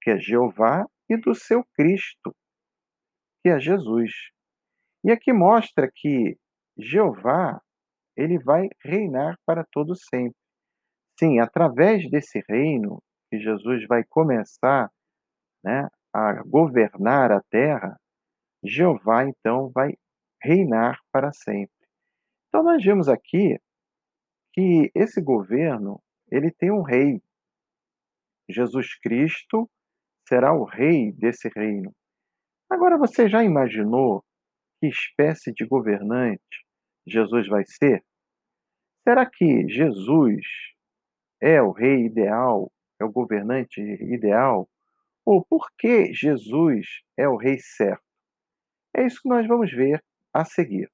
que 0.00 0.10
é 0.10 0.18
Jeová, 0.18 0.86
e 1.08 1.16
do 1.16 1.34
seu 1.34 1.64
Cristo, 1.74 2.32
que 3.42 3.48
é 3.48 3.58
Jesus. 3.58 4.12
E 5.04 5.10
aqui 5.10 5.32
mostra 5.32 5.90
que 5.92 6.38
Jeová, 6.78 7.60
ele 8.16 8.38
vai 8.38 8.68
reinar 8.84 9.36
para 9.44 9.64
todo 9.72 9.96
sempre. 9.96 10.36
Sim, 11.18 11.40
através 11.40 12.08
desse 12.08 12.42
reino 12.48 13.02
que 13.30 13.38
Jesus 13.38 13.86
vai 13.86 14.02
começar 14.04 14.90
né, 15.62 15.88
a 16.12 16.42
governar 16.42 17.30
a 17.30 17.40
terra, 17.50 17.98
Jeová 18.62 19.24
então 19.24 19.70
vai 19.70 19.94
reinar 20.42 20.98
para 21.12 21.32
sempre. 21.32 21.72
Então 22.48 22.62
nós 22.62 22.84
vemos 22.84 23.08
aqui 23.08 23.58
que 24.52 24.90
esse 24.94 25.22
governo 25.22 26.02
ele 26.30 26.50
tem 26.50 26.70
um 26.70 26.82
rei. 26.82 27.22
Jesus 28.48 28.98
Cristo 28.98 29.70
será 30.28 30.52
o 30.52 30.64
rei 30.64 31.12
desse 31.12 31.48
reino. 31.48 31.94
Agora 32.68 32.98
você 32.98 33.28
já 33.28 33.44
imaginou 33.44 34.24
que 34.80 34.88
espécie 34.88 35.52
de 35.52 35.66
governante 35.66 36.64
Jesus 37.06 37.48
vai 37.48 37.64
ser? 37.66 38.04
Será 39.02 39.28
que 39.28 39.68
Jesus 39.68 40.44
é 41.40 41.60
o 41.62 41.72
rei 41.72 42.06
ideal, 42.06 42.70
é 43.00 43.04
o 43.04 43.10
governante 43.12 43.80
ideal? 43.80 44.68
Ou 45.24 45.44
por 45.44 45.70
que 45.78 46.12
Jesus 46.12 46.86
é 47.16 47.28
o 47.28 47.36
rei 47.36 47.58
certo? 47.58 48.02
É 48.94 49.06
isso 49.06 49.20
que 49.22 49.28
nós 49.28 49.46
vamos 49.46 49.70
ver 49.72 50.02
a 50.32 50.44
seguir. 50.44 50.90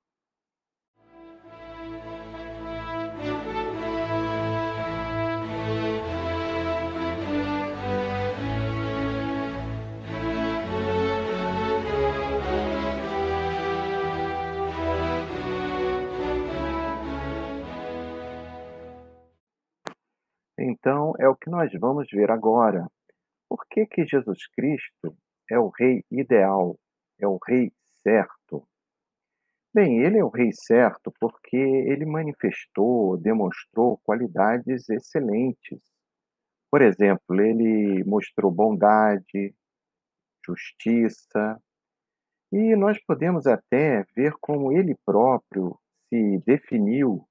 Então, 20.78 21.14
é 21.18 21.26
o 21.26 21.34
que 21.34 21.48
nós 21.50 21.70
vamos 21.80 22.06
ver 22.10 22.30
agora. 22.30 22.86
Por 23.48 23.64
que, 23.70 23.86
que 23.86 24.06
Jesus 24.06 24.46
Cristo 24.48 25.16
é 25.50 25.58
o 25.58 25.68
rei 25.68 26.04
ideal, 26.10 26.78
é 27.18 27.26
o 27.26 27.38
rei 27.46 27.72
certo? 28.02 28.68
Bem, 29.74 30.00
ele 30.02 30.18
é 30.18 30.24
o 30.24 30.28
rei 30.28 30.50
certo 30.52 31.12
porque 31.18 31.56
ele 31.56 32.04
manifestou, 32.04 33.16
demonstrou 33.16 33.98
qualidades 34.04 34.88
excelentes. 34.88 35.80
Por 36.70 36.82
exemplo, 36.82 37.40
ele 37.40 38.04
mostrou 38.04 38.50
bondade, 38.50 39.54
justiça, 40.44 41.58
e 42.52 42.76
nós 42.76 42.98
podemos 43.06 43.46
até 43.46 44.04
ver 44.14 44.34
como 44.40 44.72
ele 44.72 44.94
próprio 45.04 45.78
se 46.08 46.38
definiu, 46.46 47.26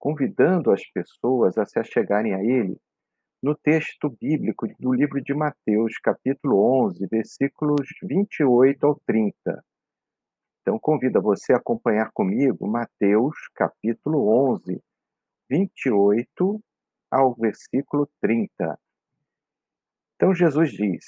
convidando 0.00 0.72
as 0.72 0.82
pessoas 0.90 1.58
a 1.58 1.66
se 1.66 1.78
achegarem 1.78 2.34
a 2.34 2.42
ele, 2.42 2.76
no 3.42 3.54
texto 3.54 4.08
bíblico 4.08 4.66
do 4.78 4.92
livro 4.92 5.22
de 5.22 5.34
Mateus, 5.34 5.98
capítulo 6.02 6.86
11, 6.86 7.06
versículos 7.06 7.86
28 8.02 8.84
ao 8.84 8.98
30. 9.06 9.34
Então, 10.62 10.78
convido 10.78 11.20
você 11.22 11.52
a 11.52 11.56
acompanhar 11.56 12.10
comigo 12.12 12.66
Mateus, 12.66 13.36
capítulo 13.54 14.28
11, 14.52 14.82
28 15.50 16.60
ao 17.10 17.34
versículo 17.34 18.08
30. 18.20 18.78
Então, 20.16 20.34
Jesus 20.34 20.70
diz: 20.70 21.04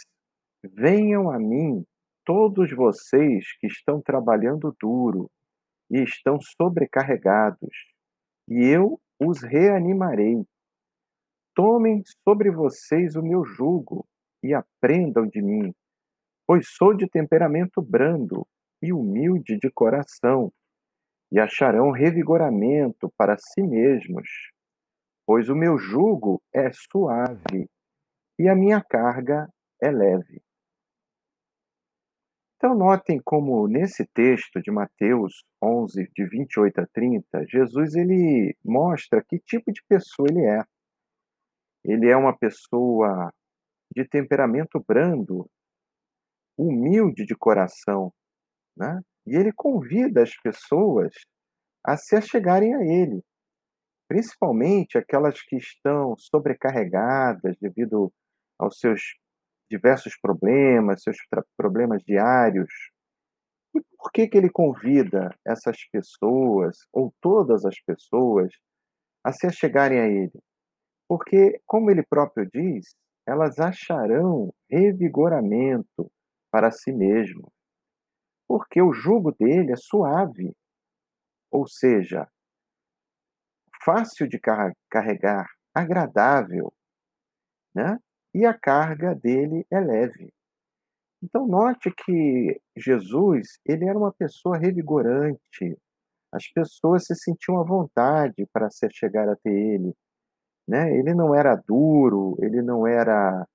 Venham 0.65 1.31
a 1.31 1.39
mim 1.39 1.85
todos 2.25 2.71
vocês 2.75 3.57
que 3.59 3.67
estão 3.67 4.01
trabalhando 4.01 4.75
duro 4.81 5.31
e 5.91 6.03
estão 6.03 6.39
sobrecarregados, 6.41 7.92
e 8.53 8.67
eu 8.67 9.01
os 9.19 9.43
reanimarei. 9.43 10.45
Tomem 11.55 12.03
sobre 12.23 12.51
vocês 12.51 13.17
o 13.17 13.23
meu 13.23 13.45
jugo 13.45 14.07
e 14.43 14.53
aprendam 14.53 15.27
de 15.27 15.41
mim, 15.41 15.73
pois 16.47 16.69
sou 16.69 16.95
de 16.95 17.09
temperamento 17.09 17.81
brando 17.81 18.47
e 18.83 18.93
humilde 18.93 19.59
de 19.59 19.71
coração, 19.71 20.53
e 21.33 21.41
acharão 21.41 21.91
revigoramento 21.91 23.11
para 23.17 23.39
si 23.39 23.63
mesmos, 23.63 24.29
pois 25.27 25.49
o 25.49 25.55
meu 25.55 25.79
jugo 25.79 26.43
é 26.55 26.71
suave 26.73 27.67
e 28.39 28.49
a 28.49 28.55
minha 28.55 28.83
carga 28.83 29.49
é 29.81 29.91
leve. 29.91 30.43
Então, 32.65 32.77
notem 32.77 33.21
como 33.25 33.67
nesse 33.67 34.07
texto 34.15 34.63
de 34.63 34.71
Mateus 34.71 35.43
11, 35.61 36.09
de 36.15 36.25
28 36.25 36.81
a 36.81 36.87
30, 36.87 37.45
Jesus 37.49 37.97
ele 37.97 38.57
mostra 38.65 39.21
que 39.21 39.41
tipo 39.41 39.73
de 39.73 39.83
pessoa 39.89 40.29
ele 40.31 40.47
é. 40.47 40.63
Ele 41.85 42.09
é 42.09 42.17
uma 42.17 42.39
pessoa 42.39 43.33
de 43.93 44.07
temperamento 44.09 44.81
brando, 44.87 45.51
humilde 46.57 47.27
de 47.27 47.35
coração, 47.35 48.13
né? 48.77 49.01
E 49.27 49.35
ele 49.35 49.51
convida 49.53 50.23
as 50.23 50.31
pessoas 50.41 51.13
a 51.85 51.97
se 51.97 52.15
achegarem 52.15 52.77
a 52.77 52.85
ele, 52.85 53.25
principalmente 54.07 54.97
aquelas 54.97 55.43
que 55.43 55.57
estão 55.57 56.15
sobrecarregadas 56.17 57.57
devido 57.61 58.13
aos 58.57 58.79
seus 58.79 59.21
diversos 59.73 60.17
problemas, 60.21 61.03
seus 61.03 61.17
problemas 61.57 62.03
diários. 62.05 62.71
E 63.75 63.81
por 63.97 64.13
que 64.13 64.29
que 64.29 64.39
ele 64.39 64.51
convida 64.51 65.35
essas 65.47 65.77
pessoas 65.91 66.77
ou 66.93 67.13
todas 67.21 67.65
as 67.65 67.81
pessoas 67.81 68.53
a 69.25 69.33
se 69.33 69.47
achegarem 69.47 69.99
a 69.99 70.07
ele? 70.07 70.39
Porque, 71.09 71.61
como 71.67 71.91
ele 71.91 72.03
próprio 72.03 72.49
diz, 72.53 72.95
elas 73.27 73.59
acharão 73.59 74.53
revigoramento 74.71 76.11
para 76.51 76.71
si 76.71 76.93
mesmo 76.93 77.51
porque 78.53 78.83
o 78.83 78.93
jugo 78.93 79.33
dele 79.33 79.73
é 79.73 79.77
suave, 79.77 80.55
ou 81.51 81.67
seja, 81.67 82.29
fácil 83.83 84.29
de 84.29 84.39
carregar, 84.91 85.47
agradável, 85.75 86.71
né? 87.75 87.97
E 88.35 88.47
a 88.47 88.55
carga 88.55 89.15
dele 89.15 89.67
é 89.71 89.81
leve. 89.81 90.33
Então 91.23 91.47
note 91.47 91.93
que 92.05 92.61
Jesus, 92.77 93.61
ele 93.65 93.89
era 93.89 93.99
uma 93.99 94.13
pessoa 94.13 94.59
revigorante. 94.59 95.79
As 96.33 96.49
pessoas 96.49 97.05
se 97.05 97.15
sentiam 97.15 97.61
à 97.61 97.65
vontade 97.65 98.47
para 98.53 98.71
se 98.71 98.89
chegar 98.91 99.29
até 99.29 99.51
ele, 99.51 99.95
né? 100.67 100.97
Ele 100.97 101.15
não 101.15 101.35
era 101.35 101.55
duro, 101.55 102.37
ele 102.41 102.63
não 102.63 102.87
era 102.87 103.47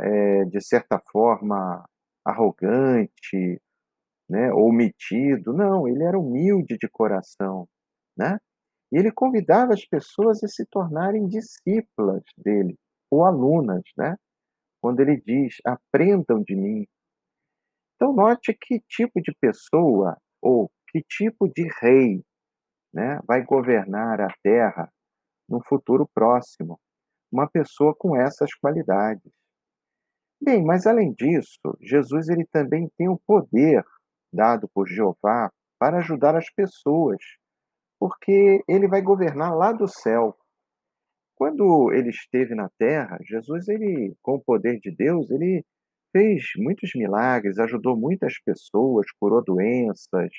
é, 0.00 0.44
de 0.44 0.60
certa 0.60 1.00
forma 1.10 1.84
arrogante, 2.24 3.60
né, 4.28 4.52
ou 4.52 4.72
metido, 4.72 5.52
não, 5.52 5.88
ele 5.88 6.04
era 6.04 6.18
humilde 6.18 6.76
de 6.78 6.88
coração, 6.88 7.66
né? 8.16 8.38
E 8.92 8.98
ele 8.98 9.10
convidava 9.12 9.74
as 9.74 9.84
pessoas 9.84 10.42
a 10.44 10.48
se 10.48 10.64
tornarem 10.66 11.26
discípulas 11.26 12.22
dele, 12.36 12.76
ou 13.10 13.24
alunas, 13.24 13.82
né? 13.96 14.16
Quando 14.82 15.00
ele 15.00 15.20
diz: 15.20 15.56
"Aprendam 15.66 16.42
de 16.42 16.56
mim". 16.56 16.86
Então 17.96 18.12
note 18.12 18.54
que 18.54 18.80
tipo 18.88 19.20
de 19.20 19.34
pessoa 19.40 20.16
ou 20.40 20.70
que 20.88 21.02
tipo 21.02 21.48
de 21.48 21.68
rei, 21.80 22.22
né, 22.94 23.20
vai 23.26 23.42
governar 23.44 24.20
a 24.20 24.28
terra 24.42 24.88
no 25.48 25.62
futuro 25.64 26.08
próximo. 26.14 26.78
Uma 27.32 27.48
pessoa 27.48 27.94
com 27.96 28.16
essas 28.16 28.54
qualidades. 28.54 29.32
Bem, 30.40 30.64
mas 30.64 30.86
além 30.86 31.12
disso, 31.12 31.58
Jesus 31.80 32.28
ele 32.28 32.46
também 32.46 32.88
tem 32.96 33.08
o 33.08 33.18
poder 33.26 33.84
dado 34.32 34.68
por 34.72 34.86
Jeová 34.86 35.50
para 35.78 35.98
ajudar 35.98 36.36
as 36.36 36.48
pessoas, 36.52 37.18
porque 38.00 38.64
ele 38.68 38.88
vai 38.88 39.02
governar 39.02 39.56
lá 39.56 39.72
do 39.72 39.88
céu. 39.88 40.37
Quando 41.38 41.92
ele 41.92 42.10
esteve 42.10 42.52
na 42.52 42.68
terra, 42.76 43.16
Jesus, 43.22 43.68
ele, 43.68 44.12
com 44.20 44.34
o 44.34 44.40
poder 44.40 44.80
de 44.80 44.90
Deus, 44.90 45.30
ele 45.30 45.64
fez 46.10 46.42
muitos 46.56 46.90
milagres, 46.96 47.60
ajudou 47.60 47.96
muitas 47.96 48.40
pessoas, 48.44 49.06
curou 49.20 49.40
doenças, 49.44 50.32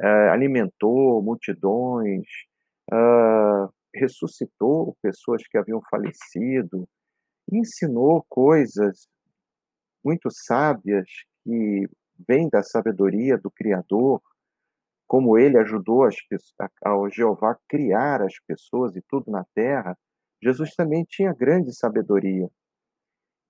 uh, 0.00 0.30
alimentou 0.30 1.20
multidões, 1.20 2.28
uh, 2.92 3.74
ressuscitou 3.92 4.96
pessoas 5.02 5.42
que 5.48 5.58
haviam 5.58 5.80
falecido, 5.90 6.88
ensinou 7.50 8.24
coisas 8.28 9.08
muito 10.04 10.30
sábias 10.30 11.08
que 11.42 11.88
vem 12.28 12.48
da 12.48 12.62
sabedoria 12.62 13.36
do 13.36 13.50
Criador, 13.50 14.22
como 15.08 15.36
ele 15.36 15.58
ajudou 15.58 16.04
as, 16.04 16.14
ao 16.84 17.10
Jeová 17.10 17.58
criar 17.68 18.22
as 18.22 18.34
pessoas 18.46 18.94
e 18.94 19.02
tudo 19.08 19.28
na 19.28 19.44
terra, 19.56 19.98
Jesus 20.42 20.74
também 20.74 21.04
tinha 21.04 21.32
grande 21.32 21.74
sabedoria. 21.74 22.48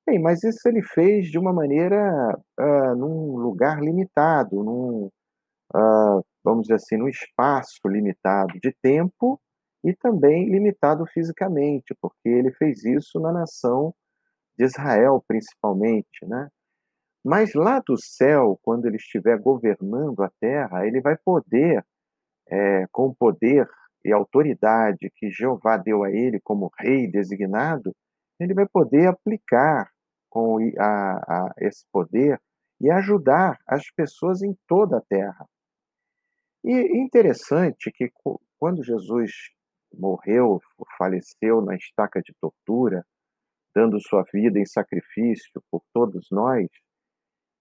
Bem, 0.06 0.18
mas 0.18 0.42
isso 0.42 0.68
ele 0.68 0.82
fez 0.82 1.30
de 1.30 1.38
uma 1.38 1.52
maneira, 1.52 2.36
uh, 2.58 2.96
num 2.96 3.36
lugar 3.36 3.80
limitado, 3.80 4.62
num, 4.64 5.10
uh, 5.74 6.24
vamos 6.42 6.62
dizer 6.62 6.74
assim, 6.74 6.96
num 6.96 7.08
espaço 7.08 7.80
limitado 7.86 8.58
de 8.60 8.74
tempo 8.82 9.40
e 9.84 9.94
também 9.94 10.50
limitado 10.50 11.06
fisicamente, 11.06 11.94
porque 12.00 12.28
ele 12.28 12.50
fez 12.52 12.84
isso 12.84 13.20
na 13.20 13.32
nação 13.32 13.94
de 14.58 14.64
Israel, 14.64 15.22
principalmente, 15.26 16.26
né? 16.26 16.48
Mas 17.24 17.54
lá 17.54 17.80
do 17.80 17.96
céu, 17.98 18.58
quando 18.62 18.86
ele 18.86 18.96
estiver 18.96 19.38
governando 19.38 20.22
a 20.22 20.30
terra, 20.40 20.86
ele 20.86 21.00
vai 21.00 21.16
poder, 21.18 21.84
é, 22.48 22.86
com 22.90 23.06
o 23.08 23.14
poder 23.14 23.68
e 24.04 24.12
autoridade 24.12 25.10
que 25.16 25.30
Jeová 25.30 25.76
deu 25.76 26.02
a 26.02 26.10
ele 26.10 26.40
como 26.40 26.70
rei 26.78 27.10
designado, 27.10 27.94
ele 28.38 28.54
vai 28.54 28.66
poder 28.66 29.06
aplicar 29.06 29.90
com 30.28 30.58
a, 30.78 31.12
a 31.18 31.54
esse 31.58 31.84
poder 31.92 32.40
e 32.80 32.90
ajudar 32.90 33.58
as 33.66 33.90
pessoas 33.90 34.42
em 34.42 34.56
toda 34.66 34.98
a 34.98 35.02
terra. 35.02 35.46
E 36.64 36.98
interessante 36.98 37.90
que 37.90 38.10
quando 38.58 38.84
Jesus 38.84 39.32
morreu, 39.92 40.60
faleceu 40.96 41.60
na 41.60 41.74
estaca 41.74 42.20
de 42.22 42.32
tortura, 42.40 43.04
dando 43.74 44.00
sua 44.00 44.24
vida 44.32 44.58
em 44.58 44.66
sacrifício 44.66 45.62
por 45.70 45.82
todos 45.92 46.28
nós, 46.30 46.66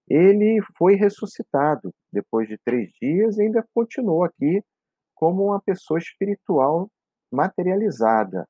ele 0.10 0.60
foi 0.78 0.96
ressuscitado 0.96 1.94
depois 2.12 2.48
de 2.48 2.58
três 2.58 2.90
dias 3.00 3.38
e 3.38 3.44
ainda 3.44 3.66
continuou 3.74 4.24
aqui 4.24 4.64
como 5.20 5.48
uma 5.48 5.62
pessoa 5.62 5.98
espiritual 5.98 6.90
materializada. 7.30 8.48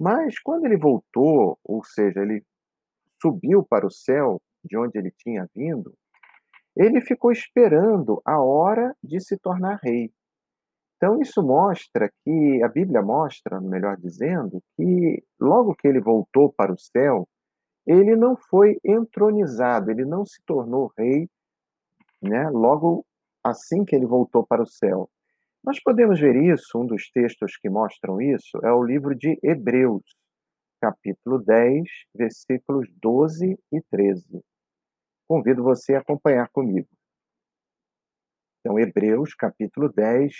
Mas 0.00 0.38
quando 0.38 0.64
ele 0.64 0.78
voltou, 0.78 1.58
ou 1.62 1.84
seja, 1.84 2.20
ele 2.20 2.42
subiu 3.20 3.62
para 3.62 3.86
o 3.86 3.90
céu 3.90 4.40
de 4.64 4.78
onde 4.78 4.98
ele 4.98 5.12
tinha 5.18 5.46
vindo, 5.54 5.92
ele 6.74 7.02
ficou 7.02 7.30
esperando 7.30 8.22
a 8.24 8.40
hora 8.40 8.96
de 9.04 9.20
se 9.20 9.36
tornar 9.36 9.78
rei. 9.82 10.10
Então, 10.96 11.20
isso 11.20 11.42
mostra 11.42 12.10
que, 12.24 12.62
a 12.62 12.68
Bíblia 12.68 13.02
mostra, 13.02 13.60
melhor 13.60 13.98
dizendo, 13.98 14.62
que 14.74 15.22
logo 15.38 15.74
que 15.74 15.86
ele 15.86 16.00
voltou 16.00 16.50
para 16.50 16.72
o 16.72 16.78
céu, 16.78 17.28
ele 17.86 18.16
não 18.16 18.34
foi 18.34 18.78
entronizado, 18.82 19.90
ele 19.90 20.06
não 20.06 20.24
se 20.24 20.40
tornou 20.46 20.90
rei, 20.96 21.28
né? 22.22 22.48
Logo 22.48 23.04
assim 23.44 23.84
que 23.84 23.94
ele 23.94 24.06
voltou 24.06 24.46
para 24.46 24.62
o 24.62 24.66
céu. 24.66 25.10
Nós 25.64 25.80
podemos 25.80 26.18
ver 26.18 26.34
isso, 26.34 26.76
um 26.76 26.84
dos 26.84 27.08
textos 27.10 27.56
que 27.56 27.70
mostram 27.70 28.20
isso 28.20 28.58
é 28.64 28.72
o 28.72 28.82
livro 28.82 29.14
de 29.14 29.38
Hebreus, 29.44 30.02
capítulo 30.80 31.38
10, 31.38 31.84
versículos 32.12 32.88
12 33.00 33.56
e 33.72 33.80
13. 33.88 34.42
Convido 35.28 35.62
você 35.62 35.94
a 35.94 36.00
acompanhar 36.00 36.48
comigo. 36.48 36.88
Então, 38.58 38.76
Hebreus, 38.76 39.36
capítulo 39.36 39.88
10, 39.88 40.32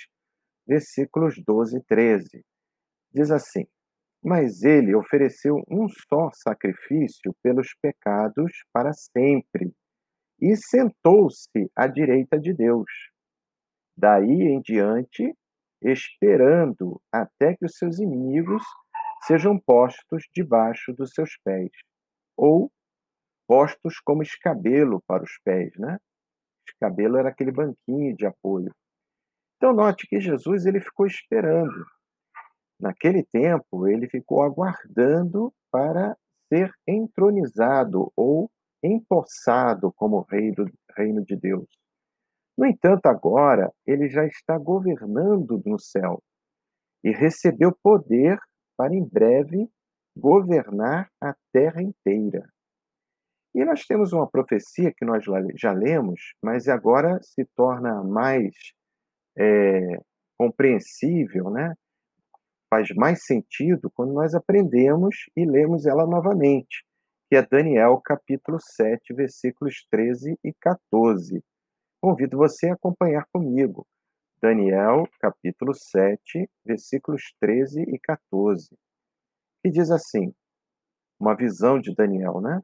versículos 0.67 1.41
12 1.47 1.79
e 1.79 1.85
13. 1.85 2.45
Diz 3.15 3.31
assim: 3.31 3.65
Mas 4.25 4.65
ele 4.65 4.93
ofereceu 4.97 5.55
um 5.71 5.87
só 5.89 6.31
sacrifício 6.33 7.33
pelos 7.41 7.69
pecados 7.81 8.65
para 8.73 8.93
sempre, 8.93 9.73
e 10.41 10.57
sentou-se 10.57 11.71
à 11.77 11.87
direita 11.87 12.41
de 12.41 12.53
Deus. 12.53 13.12
Daí 13.97 14.43
em 14.43 14.61
diante, 14.61 15.35
esperando 15.83 17.01
até 17.13 17.57
que 17.57 17.67
os 17.67 17.77
seus 17.77 17.99
inimigos 17.99 18.63
sejam 19.27 19.59
postos 19.59 20.25
debaixo 20.35 20.93
dos 20.93 21.13
seus 21.13 21.37
pés, 21.45 21.71
ou 22.37 22.71
postos 23.47 23.99
como 24.01 24.23
escabelo 24.23 25.03
para 25.07 25.23
os 25.23 25.39
pés, 25.45 25.73
né? 25.77 25.99
Escabelo 26.67 27.19
era 27.19 27.29
aquele 27.29 27.53
banquinho 27.53 28.17
de 28.17 28.27
apoio. 28.27 28.73
Então 29.57 29.73
note 29.73 30.07
que 30.07 30.21
Jesus 30.21 30.67
ele 30.67 30.81
ficou 30.81 31.07
esperando. 31.07 31.87
Naquele 32.81 33.25
tempo, 33.25 33.87
ele 33.87 34.09
ficou 34.09 34.43
aguardando 34.43 35.53
para 35.71 36.17
ser 36.49 36.73
entronizado 36.87 38.13
ou 38.17 38.51
empossado 38.83 39.93
como 39.93 40.27
rei 40.29 40.51
do 40.51 40.69
reino 40.97 41.25
de 41.25 41.37
Deus. 41.37 41.69
No 42.57 42.67
entanto, 42.67 43.07
agora 43.07 43.73
ele 43.87 44.09
já 44.09 44.27
está 44.27 44.59
governando 44.59 45.63
no 45.65 45.79
céu 45.79 46.23
e 47.03 47.11
recebeu 47.11 47.77
poder 47.83 48.39
para 48.77 48.95
em 48.95 49.05
breve 49.05 49.69
governar 50.17 51.11
a 51.21 51.35
terra 51.53 51.83
inteira. 51.83 52.49
E 53.55 53.65
nós 53.65 53.85
temos 53.85 54.13
uma 54.13 54.29
profecia 54.29 54.93
que 54.97 55.05
nós 55.05 55.25
já 55.57 55.73
lemos, 55.73 56.35
mas 56.43 56.69
agora 56.69 57.21
se 57.23 57.45
torna 57.55 58.03
mais 58.03 58.55
é, 59.37 59.99
compreensível, 60.39 61.51
né? 61.51 61.75
faz 62.73 62.89
mais 62.97 63.23
sentido 63.27 63.91
quando 63.95 64.15
nós 64.15 64.35
aprendemos 64.35 65.29
e 65.37 65.45
lemos 65.45 65.85
ela 65.85 66.07
novamente, 66.07 66.87
que 67.29 67.37
é 67.37 67.43
Daniel 67.43 68.01
capítulo 68.03 68.59
7, 68.59 69.13
versículos 69.13 69.87
13 69.91 70.39
e 70.43 70.55
14. 70.55 71.45
Convido 72.05 72.37
você 72.37 72.69
a 72.69 72.75
acompanhar 72.75 73.25
comigo. 73.33 73.87
Daniel, 74.43 75.09
capítulo 75.21 75.73
7, 75.73 76.51
versículos 76.67 77.33
13 77.41 77.83
e 77.83 77.97
14, 77.97 78.77
que 79.63 79.71
diz 79.71 79.89
assim: 79.89 80.35
uma 81.21 81.37
visão 81.37 81.79
de 81.79 81.95
Daniel, 81.95 82.41
né? 82.41 82.61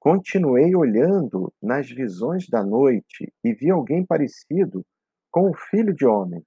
Continuei 0.00 0.74
olhando 0.74 1.54
nas 1.62 1.88
visões 1.88 2.48
da 2.48 2.64
noite 2.64 3.32
e 3.44 3.54
vi 3.54 3.70
alguém 3.70 4.04
parecido 4.04 4.84
com 5.30 5.50
o 5.50 5.56
filho 5.70 5.94
de 5.94 6.04
homem 6.04 6.44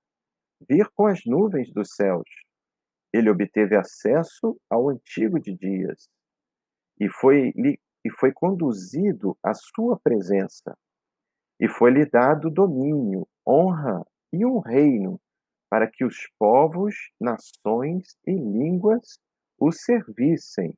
vir 0.70 0.90
com 0.94 1.06
as 1.06 1.22
nuvens 1.26 1.72
dos 1.72 1.96
céus. 1.96 2.28
Ele 3.14 3.30
obteve 3.30 3.78
acesso 3.78 4.60
ao 4.70 4.90
antigo 4.90 5.40
de 5.40 5.56
dias 5.56 6.10
e 7.00 7.08
foi, 7.08 7.54
e 7.56 8.12
foi 8.20 8.34
conduzido 8.34 9.38
à 9.42 9.54
sua 9.54 9.98
presença. 9.98 10.78
E 11.60 11.68
foi-lhe 11.68 12.06
dado 12.06 12.50
domínio, 12.50 13.28
honra 13.48 14.06
e 14.32 14.46
um 14.46 14.60
reino, 14.60 15.20
para 15.70 15.90
que 15.90 16.06
os 16.06 16.28
povos, 16.38 16.96
nações 17.20 18.16
e 18.26 18.32
línguas 18.32 19.20
o 19.60 19.72
servissem. 19.72 20.74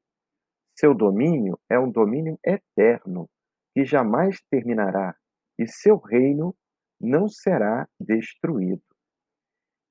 Seu 0.78 0.94
domínio 0.94 1.60
é 1.70 1.78
um 1.78 1.92
domínio 1.92 2.40
eterno, 2.44 3.30
que 3.74 3.84
jamais 3.84 4.42
terminará, 4.50 5.16
e 5.58 5.68
seu 5.68 5.98
reino 5.98 6.56
não 7.00 7.28
será 7.28 7.88
destruído. 8.00 8.82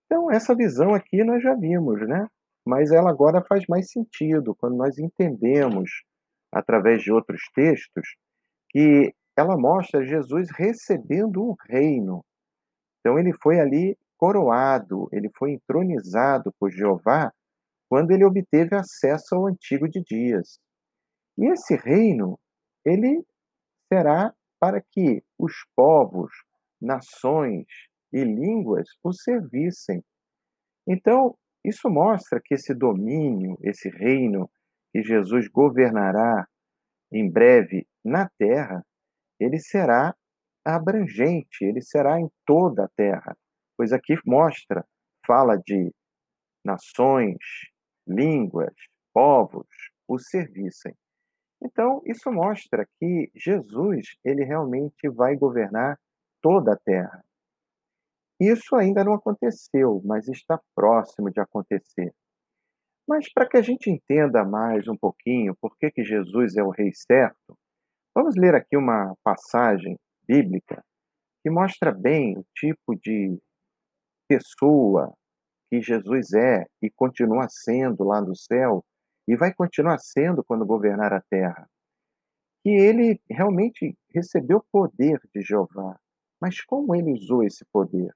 Então, 0.07 0.31
essa 0.31 0.55
visão 0.55 0.95
aqui 0.95 1.23
nós 1.23 1.43
já 1.43 1.55
vimos, 1.55 2.01
né? 2.09 2.27
Mas 2.67 2.91
ela 2.91 3.11
agora 3.11 3.45
faz 3.47 3.65
mais 3.69 3.91
sentido 3.91 4.55
quando 4.55 4.77
nós 4.77 4.99
entendemos, 4.99 6.03
através 6.53 7.03
de 7.03 7.13
outros 7.13 7.43
textos, 7.55 8.17
que 8.71 9.15
ela 9.39 9.57
mostra 9.57 10.05
Jesus 10.05 10.49
recebendo 10.51 11.43
um 11.43 11.55
reino, 11.69 12.25
então 13.01 13.19
ele 13.19 13.33
foi 13.41 13.61
ali 13.61 13.97
coroado, 14.17 15.09
ele 15.13 15.31
foi 15.37 15.53
entronizado 15.53 16.53
por 16.59 16.71
Jeová 16.71 17.33
quando 17.89 18.11
ele 18.11 18.25
obteve 18.25 18.75
acesso 18.75 19.37
ao 19.37 19.47
antigo 19.47 19.89
de 19.89 20.03
dias. 20.03 20.59
E 21.39 21.47
esse 21.47 21.77
reino, 21.77 22.39
ele 22.85 23.25
será 23.91 24.35
para 24.61 24.83
que 24.83 25.23
os 25.39 25.53
povos, 25.77 26.33
nações 26.81 27.67
e 28.13 28.25
línguas 28.25 28.89
o 29.05 29.13
servissem. 29.13 30.03
Então, 30.87 31.37
isso 31.65 31.89
mostra 31.89 32.41
que 32.45 32.55
esse 32.55 32.75
domínio, 32.75 33.57
esse 33.63 33.89
reino 33.89 34.51
que 34.93 35.03
Jesus 35.03 35.49
governará 35.49 36.47
em 37.13 37.31
breve 37.31 37.87
na 38.05 38.29
terra, 38.39 38.85
ele 39.41 39.59
será 39.59 40.15
abrangente, 40.65 41.65
ele 41.65 41.81
será 41.81 42.21
em 42.21 42.29
toda 42.47 42.85
a 42.85 42.89
terra, 42.97 43.37
pois 43.77 43.93
aqui 43.93 44.15
mostra, 44.27 44.85
fala 45.27 45.57
de 45.57 45.93
nações, 46.65 47.37
línguas, 48.07 48.75
povos 49.13 49.67
o 50.07 50.19
servissem. 50.19 50.95
Então, 51.63 52.01
isso 52.07 52.31
mostra 52.31 52.87
que 52.99 53.31
Jesus, 53.35 54.17
ele 54.25 54.45
realmente 54.45 55.09
vai 55.09 55.37
governar 55.37 55.99
toda 56.41 56.73
a 56.73 56.79
terra. 56.79 57.25
Isso 58.41 58.77
ainda 58.77 59.03
não 59.03 59.15
aconteceu, 59.15 60.01
mas 60.05 60.29
está 60.29 60.61
próximo 60.75 61.31
de 61.31 61.41
acontecer. 61.41 62.15
Mas 63.09 63.33
para 63.33 63.49
que 63.49 63.57
a 63.57 63.63
gente 63.63 63.91
entenda 63.91 64.45
mais 64.45 64.87
um 64.87 64.97
pouquinho 64.97 65.57
por 65.61 65.77
que, 65.77 65.91
que 65.91 66.05
Jesus 66.05 66.57
é 66.57 66.63
o 66.63 66.71
rei 66.71 66.93
certo, 66.93 67.38
vamos 68.19 68.35
ler 68.35 68.53
aqui 68.53 68.77
uma 68.77 69.15
passagem 69.23 69.97
bíblica 70.27 70.83
que 71.41 71.49
mostra 71.49 71.93
bem 71.93 72.37
o 72.37 72.45
tipo 72.53 72.97
de 72.97 73.39
pessoa 74.29 75.15
que 75.71 75.81
Jesus 75.81 76.33
é 76.33 76.67
e 76.83 76.91
continua 76.91 77.47
sendo 77.49 78.03
lá 78.03 78.21
no 78.21 78.35
céu 78.35 78.85
e 79.29 79.37
vai 79.37 79.55
continuar 79.55 79.99
sendo 79.99 80.43
quando 80.43 80.67
governar 80.67 81.13
a 81.13 81.23
terra. 81.31 81.69
Que 82.65 82.71
ele 82.71 83.21
realmente 83.31 83.97
recebeu 84.13 84.65
poder 84.73 85.21
de 85.33 85.41
Jeová. 85.41 85.97
Mas 86.41 86.61
como 86.61 86.97
ele 86.97 87.13
usou 87.13 87.45
esse 87.45 87.65
poder? 87.73 88.13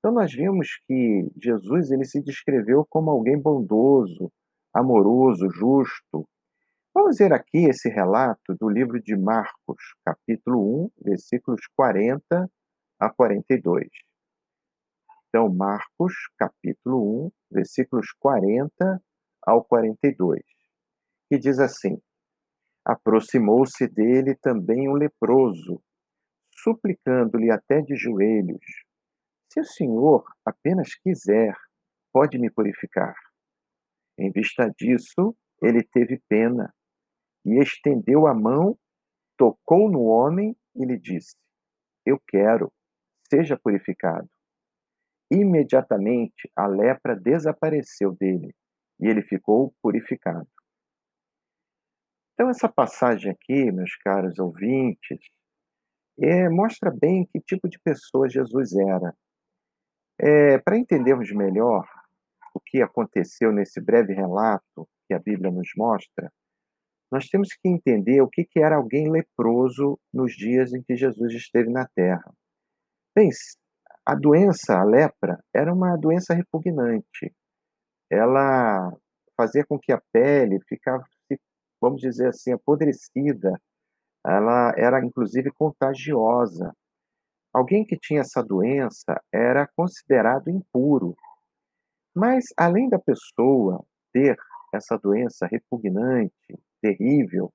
Então 0.00 0.12
nós 0.12 0.32
vimos 0.32 0.80
que 0.88 1.30
Jesus 1.40 1.92
ele 1.92 2.04
se 2.04 2.20
descreveu 2.20 2.84
como 2.90 3.12
alguém 3.12 3.40
bondoso, 3.40 4.28
amoroso, 4.74 5.48
justo, 5.52 6.28
Vamos 6.96 7.18
ver 7.18 7.32
aqui 7.32 7.66
esse 7.68 7.88
relato 7.88 8.54
do 8.54 8.68
livro 8.68 9.02
de 9.02 9.16
Marcos, 9.16 9.82
capítulo 10.04 10.84
1, 10.84 10.90
versículos 11.04 11.66
40 11.74 12.48
a 13.00 13.10
42. 13.10 13.88
Então, 15.26 15.52
Marcos, 15.52 16.14
capítulo 16.38 17.26
1, 17.26 17.32
versículos 17.50 18.12
40 18.20 19.02
ao 19.44 19.64
42, 19.64 20.40
que 21.28 21.36
diz 21.36 21.58
assim: 21.58 22.00
Aproximou-se 22.84 23.88
dele 23.88 24.36
também 24.36 24.88
um 24.88 24.94
leproso, 24.94 25.82
suplicando-lhe 26.52 27.50
até 27.50 27.80
de 27.80 27.96
joelhos: 27.96 28.64
Se 29.52 29.58
o 29.58 29.64
Senhor 29.64 30.24
apenas 30.46 30.94
quiser, 30.94 31.56
pode 32.12 32.38
me 32.38 32.52
purificar. 32.52 33.16
Em 34.16 34.30
vista 34.30 34.72
disso, 34.78 35.36
ele 35.60 35.82
teve 35.82 36.22
pena 36.28 36.72
e 37.44 37.58
estendeu 37.60 38.26
a 38.26 38.34
mão, 38.34 38.78
tocou 39.36 39.90
no 39.90 40.04
homem 40.04 40.56
e 40.74 40.84
lhe 40.84 40.98
disse: 40.98 41.36
Eu 42.06 42.20
quero, 42.26 42.72
seja 43.28 43.58
purificado. 43.58 44.28
Imediatamente 45.30 46.50
a 46.54 46.66
lepra 46.66 47.16
desapareceu 47.16 48.12
dele 48.12 48.54
e 49.00 49.06
ele 49.08 49.22
ficou 49.22 49.74
purificado. 49.82 50.48
Então, 52.34 52.50
essa 52.50 52.68
passagem 52.68 53.30
aqui, 53.30 53.70
meus 53.70 53.94
caros 53.96 54.38
ouvintes, 54.38 55.18
é, 56.20 56.48
mostra 56.48 56.90
bem 56.90 57.26
que 57.26 57.40
tipo 57.40 57.68
de 57.68 57.78
pessoa 57.78 58.28
Jesus 58.28 58.72
era. 58.74 59.14
É, 60.18 60.58
Para 60.58 60.78
entendermos 60.78 61.30
melhor 61.32 61.86
o 62.54 62.60
que 62.60 62.82
aconteceu 62.82 63.52
nesse 63.52 63.80
breve 63.80 64.14
relato 64.14 64.88
que 65.06 65.14
a 65.14 65.18
Bíblia 65.18 65.50
nos 65.50 65.68
mostra, 65.76 66.32
nós 67.14 67.26
temos 67.26 67.50
que 67.50 67.68
entender 67.68 68.20
o 68.20 68.28
que, 68.28 68.44
era 68.56 68.74
alguém 68.74 69.08
leproso 69.08 69.96
nos 70.12 70.32
dias 70.32 70.74
em 70.74 70.82
que 70.82 70.96
Jesus 70.96 71.32
esteve 71.32 71.70
na 71.70 71.86
Terra. 71.94 72.34
Bem, 73.14 73.28
a 74.04 74.16
doença, 74.16 74.76
a 74.76 74.82
lepra, 74.82 75.38
era 75.54 75.72
uma 75.72 75.96
doença 75.96 76.34
repugnante. 76.34 77.32
Ela 78.10 78.92
fazia 79.36 79.64
com 79.64 79.78
que 79.78 79.92
a 79.92 80.02
pele 80.12 80.58
ficasse, 80.68 81.06
vamos 81.80 82.00
dizer 82.00 82.30
assim, 82.30 82.52
apodrecida. 82.52 83.62
Ela 84.26 84.74
era 84.76 84.98
inclusive 84.98 85.52
contagiosa. 85.52 86.74
Alguém 87.52 87.84
que 87.84 87.96
tinha 87.96 88.22
essa 88.22 88.42
doença 88.42 89.22
era 89.32 89.68
considerado 89.76 90.50
impuro. 90.50 91.14
Mas 92.12 92.46
além 92.56 92.88
da 92.88 92.98
pessoa 92.98 93.84
ter 94.12 94.36
essa 94.74 94.98
doença 94.98 95.46
repugnante, 95.46 96.58
terrível, 96.84 97.50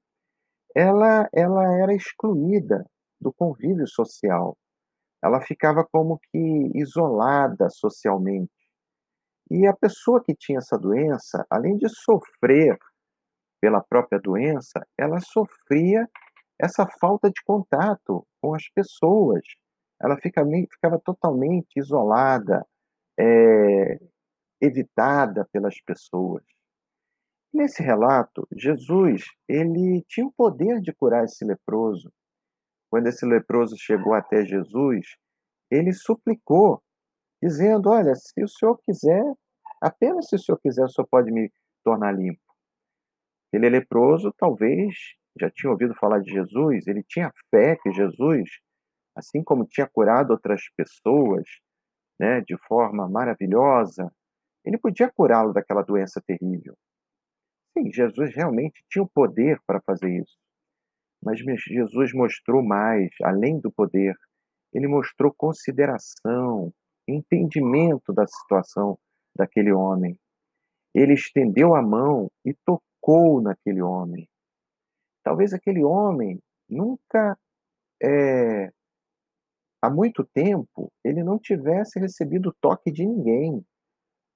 ela 0.75 1.29
ela 1.31 1.63
era 1.77 1.93
excluída 1.93 2.83
do 3.21 3.31
convívio 3.31 3.87
social. 3.87 4.57
Ela 5.23 5.41
ficava 5.41 5.85
como 5.91 6.19
que 6.31 6.71
isolada 6.73 7.69
socialmente. 7.69 8.51
E 9.51 9.67
a 9.67 9.75
pessoa 9.75 10.23
que 10.23 10.33
tinha 10.35 10.59
essa 10.59 10.77
doença, 10.77 11.45
além 11.49 11.77
de 11.77 11.87
sofrer 11.89 12.77
pela 13.61 13.83
própria 13.83 14.19
doença, 14.19 14.85
ela 14.97 15.19
sofria 15.19 16.07
essa 16.59 16.87
falta 16.99 17.29
de 17.29 17.43
contato 17.43 18.25
com 18.41 18.55
as 18.55 18.67
pessoas. 18.69 19.41
Ela 20.01 20.17
fica 20.17 20.43
ficava 20.71 20.99
totalmente 20.99 21.77
isolada, 21.77 22.65
eh, 23.19 23.99
evitada 24.61 25.47
pelas 25.51 25.81
pessoas. 25.81 26.43
Nesse 27.53 27.81
relato, 27.81 28.47
Jesus, 28.55 29.23
ele 29.47 30.03
tinha 30.07 30.27
o 30.27 30.31
poder 30.31 30.79
de 30.81 30.93
curar 30.93 31.25
esse 31.25 31.43
leproso. 31.43 32.11
Quando 32.91 33.07
esse 33.07 33.25
leproso 33.25 33.75
chegou 33.77 34.13
até 34.13 34.45
Jesus, 34.45 35.17
ele 35.71 35.91
suplicou, 35.93 36.81
dizendo: 37.41 37.89
Olha, 37.89 38.13
se 38.15 38.43
o 38.43 38.47
senhor 38.47 38.79
quiser, 38.83 39.23
apenas 39.81 40.27
se 40.27 40.35
o 40.35 40.39
senhor 40.39 40.59
quiser, 40.59 40.85
o 40.85 40.89
senhor 40.89 41.07
pode 41.07 41.31
me 41.31 41.51
tornar 41.83 42.11
limpo. 42.11 42.41
Ele 43.51 43.65
é 43.65 43.69
leproso, 43.69 44.31
talvez 44.37 44.93
já 45.39 45.49
tinha 45.49 45.71
ouvido 45.71 45.95
falar 45.95 46.19
de 46.19 46.31
Jesus, 46.31 46.85
ele 46.85 47.03
tinha 47.03 47.31
fé 47.49 47.75
que 47.81 47.91
Jesus, 47.91 48.49
assim 49.15 49.43
como 49.43 49.65
tinha 49.65 49.87
curado 49.87 50.31
outras 50.31 50.61
pessoas, 50.75 51.45
né, 52.19 52.41
de 52.41 52.57
forma 52.67 53.07
maravilhosa, 53.09 54.11
ele 54.65 54.77
podia 54.77 55.09
curá-lo 55.09 55.53
daquela 55.53 55.81
doença 55.81 56.21
terrível. 56.25 56.75
Sim, 57.77 57.91
Jesus 57.91 58.35
realmente 58.35 58.83
tinha 58.89 59.03
o 59.03 59.09
poder 59.09 59.59
para 59.65 59.81
fazer 59.81 60.09
isso. 60.21 60.37
Mas 61.21 61.39
Jesus 61.39 62.13
mostrou 62.13 62.63
mais, 62.63 63.09
além 63.23 63.59
do 63.59 63.71
poder, 63.71 64.15
ele 64.73 64.87
mostrou 64.87 65.33
consideração, 65.35 66.71
entendimento 67.07 68.13
da 68.13 68.25
situação 68.27 68.97
daquele 69.35 69.71
homem. 69.71 70.17
Ele 70.93 71.13
estendeu 71.13 71.75
a 71.75 71.81
mão 71.81 72.31
e 72.45 72.53
tocou 72.65 73.41
naquele 73.41 73.81
homem. 73.81 74.27
Talvez 75.23 75.53
aquele 75.53 75.83
homem 75.83 76.39
nunca, 76.69 77.37
é, 78.01 78.71
há 79.81 79.89
muito 79.89 80.23
tempo, 80.33 80.91
ele 81.03 81.23
não 81.23 81.37
tivesse 81.37 81.99
recebido 81.99 82.55
toque 82.61 82.91
de 82.91 83.05
ninguém 83.05 83.63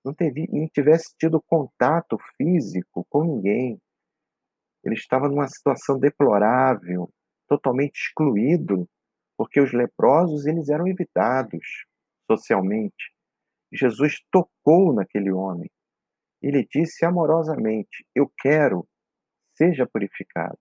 não, 0.04 0.14
teve, 0.14 0.48
não 0.52 0.68
tivesse 0.68 1.16
tido 1.18 1.42
contato 1.42 2.18
físico 2.38 3.06
com 3.10 3.24
ninguém. 3.24 3.80
Ele 4.84 4.96
estava 4.96 5.30
numa 5.30 5.48
situação 5.48 5.98
deplorável, 5.98 7.10
totalmente 7.48 7.96
excluído, 7.96 8.88
porque 9.38 9.62
os 9.62 9.72
leprosos 9.72 10.46
eles 10.46 10.70
eram 10.70 10.88
evitados 10.88 11.86
socialmente. 12.30 13.14
Jesus 13.72 14.22
tocou 14.32 14.94
naquele 14.94 15.32
homem. 15.32 15.70
Ele 16.42 16.68
disse 16.70 17.06
amorosamente: 17.06 18.06
Eu 18.14 18.32
quero, 18.40 18.88
seja 19.56 19.88
purificado. 19.88 20.58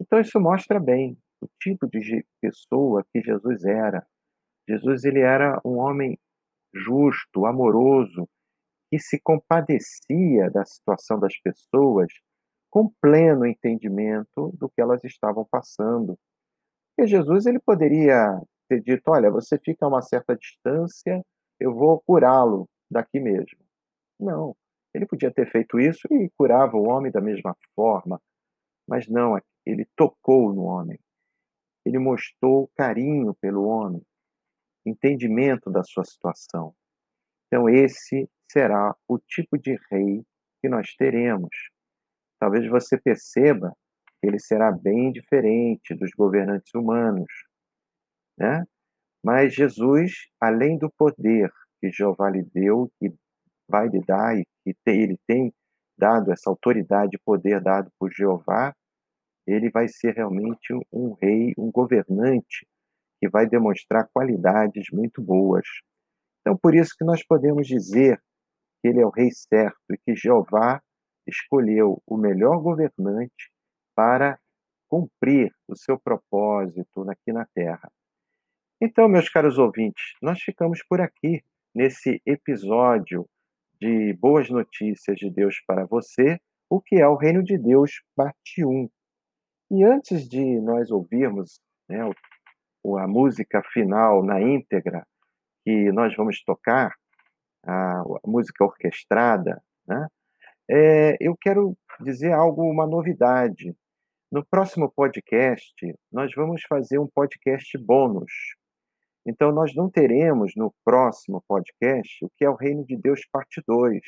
Então 0.00 0.18
isso 0.18 0.40
mostra 0.40 0.80
bem 0.80 1.16
o 1.40 1.48
tipo 1.60 1.86
de 1.86 2.24
pessoa 2.40 3.04
que 3.12 3.20
Jesus 3.20 3.64
era. 3.64 4.04
Jesus 4.68 5.04
ele 5.04 5.20
era 5.20 5.60
um 5.64 5.78
homem 5.78 6.18
justo, 6.74 7.46
amoroso, 7.46 8.28
que 8.90 8.98
se 8.98 9.20
compadecia 9.20 10.50
da 10.50 10.64
situação 10.64 11.18
das 11.18 11.38
pessoas 11.38 12.12
com 12.70 12.92
pleno 13.00 13.46
entendimento 13.46 14.50
do 14.58 14.68
que 14.68 14.80
elas 14.80 15.02
estavam 15.04 15.46
passando. 15.50 16.18
Porque 16.94 17.08
Jesus 17.08 17.46
ele 17.46 17.58
poderia 17.58 18.40
ter 18.68 18.80
dito: 18.80 19.10
olha, 19.10 19.30
você 19.30 19.58
fica 19.58 19.84
a 19.84 19.88
uma 19.88 20.02
certa 20.02 20.36
distância, 20.36 21.22
eu 21.60 21.74
vou 21.74 22.02
curá-lo 22.06 22.68
daqui 22.90 23.20
mesmo. 23.20 23.58
Não, 24.18 24.54
ele 24.94 25.06
podia 25.06 25.30
ter 25.30 25.46
feito 25.50 25.80
isso 25.80 26.06
e 26.10 26.30
curava 26.36 26.76
o 26.76 26.88
homem 26.88 27.10
da 27.10 27.20
mesma 27.20 27.56
forma, 27.74 28.20
mas 28.86 29.08
não, 29.08 29.38
ele 29.64 29.86
tocou 29.96 30.52
no 30.52 30.64
homem. 30.64 30.98
Ele 31.84 31.98
mostrou 31.98 32.70
carinho 32.76 33.34
pelo 33.34 33.64
homem, 33.64 34.02
entendimento 34.84 35.70
da 35.70 35.82
sua 35.82 36.04
situação. 36.04 36.74
Então, 37.46 37.68
esse 37.68 38.28
será 38.50 38.94
o 39.08 39.18
tipo 39.18 39.58
de 39.58 39.78
rei 39.90 40.24
que 40.60 40.68
nós 40.68 40.94
teremos. 40.94 41.50
Talvez 42.40 42.68
você 42.68 42.98
perceba 42.98 43.74
que 44.20 44.28
ele 44.28 44.38
será 44.38 44.72
bem 44.72 45.12
diferente 45.12 45.94
dos 45.94 46.10
governantes 46.12 46.72
humanos, 46.74 47.30
né? 48.38 48.64
Mas 49.24 49.54
Jesus, 49.54 50.28
além 50.40 50.76
do 50.78 50.90
poder 50.90 51.52
que 51.80 51.90
Jeová 51.90 52.30
lhe 52.30 52.42
deu, 52.42 52.90
que 52.98 53.12
vai 53.68 53.88
lhe 53.88 54.00
dar 54.04 54.36
e 54.36 54.44
que 54.64 54.76
ele 54.86 55.16
tem 55.26 55.52
dado 55.96 56.32
essa 56.32 56.50
autoridade 56.50 57.16
e 57.16 57.22
poder 57.24 57.60
dado 57.60 57.90
por 57.98 58.12
Jeová, 58.12 58.74
ele 59.46 59.70
vai 59.70 59.88
ser 59.88 60.14
realmente 60.14 60.72
um 60.92 61.12
rei, 61.14 61.52
um 61.56 61.70
governante 61.70 62.66
que 63.22 63.28
vai 63.28 63.46
demonstrar 63.46 64.08
qualidades 64.12 64.86
muito 64.92 65.22
boas. 65.22 65.64
Então, 66.40 66.58
por 66.60 66.74
isso 66.74 66.92
que 66.98 67.04
nós 67.04 67.24
podemos 67.24 67.68
dizer 67.68 68.20
que 68.80 68.88
ele 68.88 69.00
é 69.00 69.06
o 69.06 69.10
rei 69.10 69.30
certo 69.30 69.78
e 69.92 69.96
que 69.96 70.16
Jeová 70.16 70.82
escolheu 71.24 72.02
o 72.04 72.16
melhor 72.16 72.60
governante 72.60 73.52
para 73.94 74.40
cumprir 74.88 75.54
o 75.68 75.76
seu 75.76 75.96
propósito 76.00 77.08
aqui 77.08 77.32
na 77.32 77.46
terra. 77.54 77.88
Então, 78.80 79.08
meus 79.08 79.28
caros 79.28 79.56
ouvintes, 79.56 80.02
nós 80.20 80.40
ficamos 80.40 80.82
por 80.88 81.00
aqui 81.00 81.44
nesse 81.72 82.20
episódio 82.26 83.24
de 83.80 84.14
Boas 84.14 84.50
Notícias 84.50 85.16
de 85.16 85.30
Deus 85.30 85.62
para 85.64 85.86
você, 85.86 86.40
o 86.68 86.80
que 86.80 86.96
é 86.96 87.06
o 87.06 87.14
Reino 87.14 87.44
de 87.44 87.56
Deus, 87.56 88.02
parte 88.16 88.64
1. 88.64 88.90
E 89.70 89.84
antes 89.84 90.28
de 90.28 90.60
nós 90.60 90.90
ouvirmos 90.90 91.60
né, 91.88 92.04
a 92.84 93.06
música 93.06 93.62
final 93.72 94.22
na 94.24 94.40
íntegra 94.40 95.06
que 95.64 95.92
nós 95.92 96.14
vamos 96.16 96.42
tocar, 96.42 96.92
a, 97.64 98.02
música 98.26 98.64
orquestrada, 98.64 99.62
né? 99.86 100.06
É, 100.70 101.16
eu 101.20 101.36
quero 101.40 101.76
dizer 102.00 102.32
algo, 102.32 102.62
uma 102.62 102.86
novidade. 102.86 103.74
No 104.30 104.44
próximo 104.44 104.90
podcast, 104.90 105.74
nós 106.10 106.32
vamos 106.34 106.62
fazer 106.68 106.98
um 106.98 107.06
podcast 107.06 107.76
bônus. 107.78 108.32
Então, 109.26 109.52
nós 109.52 109.74
não 109.74 109.90
teremos 109.90 110.52
no 110.56 110.74
próximo 110.84 111.44
podcast 111.46 112.24
o 112.24 112.30
que 112.36 112.44
é 112.44 112.50
o 112.50 112.56
Reino 112.56 112.84
de 112.84 112.96
Deus, 112.96 113.20
parte 113.30 113.62
2, 113.66 114.00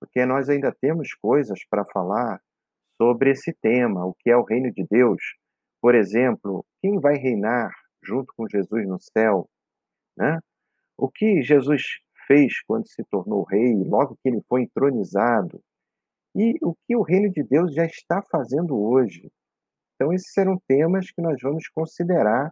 porque 0.00 0.24
nós 0.24 0.48
ainda 0.48 0.74
temos 0.80 1.14
coisas 1.14 1.60
para 1.68 1.84
falar 1.84 2.40
sobre 2.96 3.30
esse 3.30 3.52
tema, 3.52 4.04
o 4.04 4.14
que 4.14 4.30
é 4.30 4.36
o 4.36 4.44
Reino 4.44 4.72
de 4.72 4.84
Deus. 4.90 5.20
Por 5.80 5.94
exemplo, 5.94 6.64
quem 6.80 6.98
vai 6.98 7.14
reinar 7.14 7.70
junto 8.02 8.32
com 8.36 8.48
Jesus 8.48 8.86
no 8.86 8.98
céu? 9.00 9.48
Né? 10.16 10.38
O 10.96 11.08
que 11.08 11.42
Jesus 11.42 11.82
fez 12.26 12.60
quando 12.62 12.88
se 12.88 13.04
tornou 13.04 13.44
rei, 13.44 13.74
logo 13.84 14.16
que 14.22 14.28
ele 14.28 14.42
foi 14.48 14.62
entronizado, 14.62 15.62
e 16.34 16.56
o 16.62 16.74
que 16.86 16.96
o 16.96 17.02
reino 17.02 17.30
de 17.30 17.42
Deus 17.42 17.74
já 17.74 17.84
está 17.84 18.22
fazendo 18.30 18.78
hoje. 18.78 19.30
Então, 19.94 20.12
esses 20.12 20.32
serão 20.32 20.58
temas 20.66 21.10
que 21.10 21.20
nós 21.20 21.36
vamos 21.42 21.68
considerar 21.68 22.50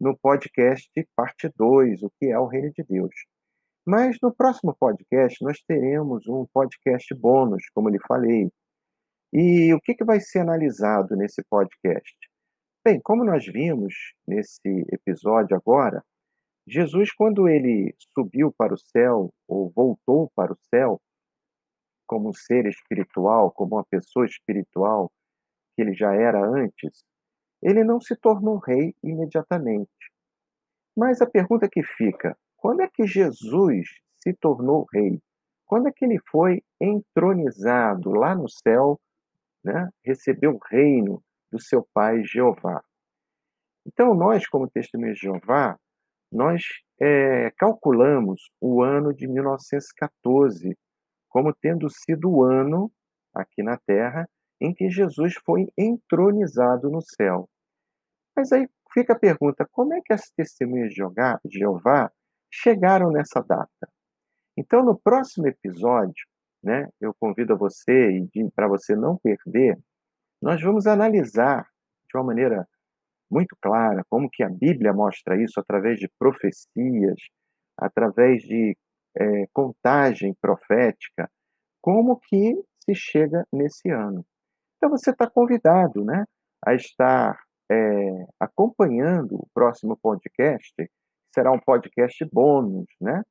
no 0.00 0.16
podcast 0.18 0.90
parte 1.14 1.48
2, 1.56 2.02
o 2.02 2.10
que 2.18 2.26
é 2.26 2.38
o 2.38 2.46
reino 2.46 2.72
de 2.72 2.82
Deus. 2.82 3.14
Mas 3.86 4.16
no 4.22 4.34
próximo 4.34 4.74
podcast 4.78 5.42
nós 5.44 5.60
teremos 5.66 6.26
um 6.28 6.46
podcast 6.52 7.12
bônus, 7.14 7.64
como 7.74 7.88
lhe 7.88 7.98
falei. 8.06 8.50
E 9.32 9.72
o 9.74 9.80
que, 9.80 9.94
que 9.94 10.04
vai 10.04 10.20
ser 10.20 10.40
analisado 10.40 11.16
nesse 11.16 11.42
podcast? 11.44 12.16
Bem, 12.84 13.00
como 13.00 13.22
nós 13.22 13.46
vimos 13.46 13.94
nesse 14.26 14.84
episódio 14.90 15.56
agora, 15.56 16.04
Jesus, 16.66 17.12
quando 17.12 17.48
ele 17.48 17.94
subiu 18.12 18.52
para 18.52 18.74
o 18.74 18.76
céu, 18.76 19.32
ou 19.46 19.70
voltou 19.70 20.32
para 20.34 20.52
o 20.52 20.58
céu, 20.68 21.00
como 22.08 22.30
um 22.30 22.32
ser 22.32 22.66
espiritual, 22.66 23.52
como 23.52 23.76
uma 23.76 23.84
pessoa 23.84 24.26
espiritual 24.26 25.12
que 25.76 25.82
ele 25.82 25.94
já 25.94 26.12
era 26.12 26.44
antes, 26.44 27.04
ele 27.62 27.84
não 27.84 28.00
se 28.00 28.16
tornou 28.16 28.58
rei 28.58 28.96
imediatamente. 29.00 30.10
Mas 30.96 31.22
a 31.22 31.30
pergunta 31.30 31.68
que 31.70 31.84
fica: 31.84 32.36
quando 32.56 32.82
é 32.82 32.88
que 32.88 33.06
Jesus 33.06 33.90
se 34.20 34.34
tornou 34.34 34.88
rei? 34.92 35.20
Quando 35.66 35.86
é 35.86 35.92
que 35.92 36.04
ele 36.04 36.18
foi 36.28 36.60
entronizado 36.80 38.10
lá 38.10 38.34
no 38.34 38.48
céu, 38.48 38.98
né, 39.64 39.88
recebeu 40.04 40.56
o 40.56 40.60
reino 40.68 41.22
do 41.52 41.60
seu 41.60 41.86
pai 41.92 42.24
Jeová. 42.24 42.82
Então, 43.86 44.14
nós, 44.14 44.48
como 44.48 44.70
testemunhas 44.70 45.16
de 45.16 45.22
Jeová, 45.22 45.78
nós 46.32 46.62
é, 47.00 47.50
calculamos 47.58 48.40
o 48.60 48.82
ano 48.82 49.12
de 49.12 49.28
1914 49.28 50.76
como 51.32 51.54
tendo 51.54 51.88
sido 51.88 52.30
o 52.30 52.44
ano, 52.44 52.92
aqui 53.34 53.62
na 53.62 53.78
Terra, 53.78 54.28
em 54.60 54.72
que 54.74 54.90
Jesus 54.90 55.34
foi 55.44 55.66
entronizado 55.76 56.90
no 56.90 57.00
céu. 57.00 57.48
Mas 58.36 58.52
aí 58.52 58.68
fica 58.92 59.14
a 59.14 59.18
pergunta: 59.18 59.66
como 59.72 59.94
é 59.94 60.00
que 60.02 60.12
as 60.12 60.30
testemunhas 60.30 60.92
de 60.92 61.58
Jeová 61.58 62.12
chegaram 62.52 63.10
nessa 63.10 63.40
data? 63.40 63.88
Então, 64.56 64.84
no 64.84 64.98
próximo 64.98 65.48
episódio, 65.48 66.26
né, 66.62 66.88
eu 67.00 67.14
convido 67.18 67.54
a 67.54 67.56
você, 67.56 68.10
e 68.34 68.50
para 68.54 68.68
você 68.68 68.94
não 68.94 69.16
perder, 69.16 69.78
nós 70.42 70.60
vamos 70.60 70.88
analisar 70.88 71.64
de 72.10 72.18
uma 72.18 72.24
maneira 72.24 72.66
muito 73.30 73.56
clara 73.62 74.04
como 74.10 74.28
que 74.28 74.42
a 74.42 74.50
Bíblia 74.50 74.92
mostra 74.92 75.40
isso 75.40 75.60
através 75.60 75.98
de 75.98 76.10
profecias, 76.18 77.16
através 77.78 78.42
de 78.42 78.76
é, 79.16 79.46
contagem 79.52 80.34
profética, 80.40 81.30
como 81.80 82.18
que 82.18 82.60
se 82.84 82.94
chega 82.94 83.46
nesse 83.52 83.88
ano. 83.88 84.26
Então 84.76 84.90
você 84.90 85.10
está 85.10 85.30
convidado, 85.30 86.04
né, 86.04 86.24
a 86.66 86.74
estar 86.74 87.40
é, 87.70 88.26
acompanhando 88.40 89.36
o 89.36 89.48
próximo 89.54 89.96
podcast, 89.96 90.74
será 91.32 91.52
um 91.52 91.60
podcast 91.60 92.24
bônus, 92.32 92.88
né, 93.00 93.22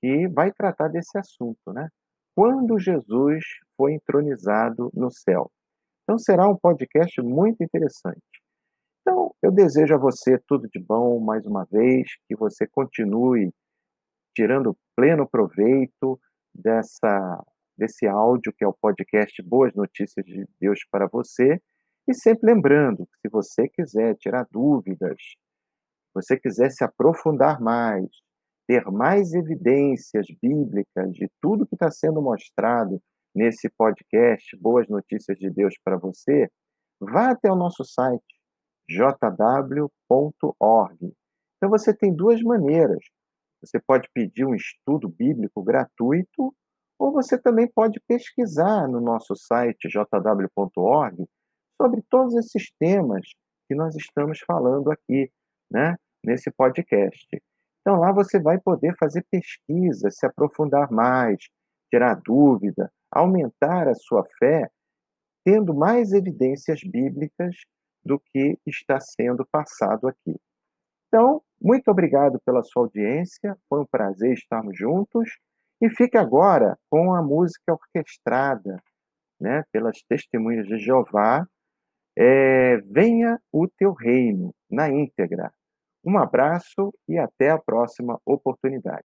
que 0.00 0.28
vai 0.28 0.52
tratar 0.52 0.88
desse 0.88 1.16
assunto, 1.18 1.72
né, 1.72 1.88
quando 2.36 2.78
Jesus 2.78 3.42
foi 3.76 3.94
entronizado 3.94 4.90
no 4.94 5.10
céu. 5.10 5.50
Então 6.04 6.18
será 6.18 6.46
um 6.48 6.56
podcast 6.56 7.20
muito 7.22 7.64
interessante. 7.64 8.20
Então, 9.00 9.34
eu 9.42 9.50
desejo 9.50 9.94
a 9.94 9.98
você 9.98 10.38
tudo 10.46 10.68
de 10.68 10.78
bom 10.78 11.18
mais 11.18 11.46
uma 11.46 11.64
vez, 11.64 12.08
que 12.28 12.36
você 12.36 12.66
continue 12.66 13.52
tirando 14.34 14.76
pleno 14.96 15.28
proveito 15.28 16.20
dessa 16.54 17.42
desse 17.76 18.06
áudio 18.06 18.52
que 18.56 18.62
é 18.64 18.68
o 18.68 18.72
podcast 18.72 19.42
Boas 19.42 19.74
Notícias 19.74 20.24
de 20.24 20.46
Deus 20.60 20.78
para 20.90 21.08
você, 21.08 21.60
e 22.06 22.14
sempre 22.14 22.52
lembrando 22.52 23.06
que 23.06 23.18
se 23.22 23.28
você 23.28 23.68
quiser 23.68 24.14
tirar 24.16 24.46
dúvidas, 24.50 25.16
você 26.14 26.38
quiser 26.38 26.70
se 26.70 26.84
aprofundar 26.84 27.60
mais, 27.60 28.06
ter 28.68 28.84
mais 28.92 29.32
evidências 29.32 30.26
bíblicas 30.40 31.12
de 31.12 31.28
tudo 31.40 31.66
que 31.66 31.74
está 31.74 31.90
sendo 31.90 32.22
mostrado 32.22 33.02
nesse 33.34 33.68
podcast 33.70 34.56
Boas 34.58 34.88
Notícias 34.88 35.36
de 35.38 35.50
Deus 35.50 35.74
para 35.84 35.96
você, 35.96 36.48
vá 37.00 37.30
até 37.30 37.50
o 37.50 37.56
nosso 37.56 37.84
site 37.84 38.22
jw.org. 38.88 39.88
Então 41.56 41.70
você 41.70 41.96
tem 41.96 42.14
duas 42.14 42.40
maneiras. 42.42 43.04
Você 43.62 43.80
pode 43.80 44.08
pedir 44.12 44.44
um 44.44 44.54
estudo 44.54 45.08
bíblico 45.08 45.62
gratuito, 45.62 46.54
ou 46.98 47.12
você 47.12 47.40
também 47.40 47.66
pode 47.66 47.98
pesquisar 48.06 48.86
no 48.86 49.00
nosso 49.00 49.34
site 49.34 49.88
jw.org 49.88 51.26
sobre 51.80 52.02
todos 52.08 52.36
esses 52.36 52.70
temas 52.78 53.26
que 53.66 53.74
nós 53.74 53.96
estamos 53.96 54.38
falando 54.46 54.90
aqui, 54.92 55.30
né, 55.70 55.96
nesse 56.24 56.50
podcast. 56.50 57.26
Então 57.80 57.98
lá 57.98 58.12
você 58.12 58.40
vai 58.40 58.58
poder 58.60 58.94
fazer 58.98 59.24
pesquisa, 59.30 60.10
se 60.10 60.24
aprofundar 60.26 60.90
mais, 60.90 61.38
tirar 61.90 62.14
dúvida, 62.14 62.90
aumentar 63.14 63.88
a 63.88 63.94
sua 63.94 64.24
fé, 64.38 64.68
tendo 65.44 65.74
mais 65.74 66.12
evidências 66.12 66.80
bíblicas 66.82 67.56
do 68.04 68.18
que 68.18 68.58
está 68.66 68.98
sendo 69.00 69.46
passado 69.46 70.08
aqui. 70.08 70.36
Então, 71.08 71.40
muito 71.60 71.90
obrigado 71.90 72.40
pela 72.44 72.62
sua 72.62 72.82
audiência, 72.82 73.56
foi 73.68 73.80
um 73.80 73.86
prazer 73.86 74.34
estarmos 74.34 74.76
juntos 74.76 75.38
e 75.80 75.88
fique 75.88 76.18
agora 76.18 76.76
com 76.90 77.14
a 77.14 77.22
música 77.22 77.72
orquestrada 77.72 78.82
né, 79.40 79.62
pelas 79.72 80.02
testemunhas 80.08 80.66
de 80.66 80.78
Jeová, 80.78 81.46
é, 82.16 82.78
Venha 82.78 83.40
o 83.52 83.68
Teu 83.68 83.92
Reino, 83.92 84.54
na 84.70 84.88
íntegra. 84.88 85.52
Um 86.04 86.18
abraço 86.18 86.92
e 87.08 87.18
até 87.18 87.50
a 87.50 87.58
próxima 87.58 88.20
oportunidade. 88.26 89.04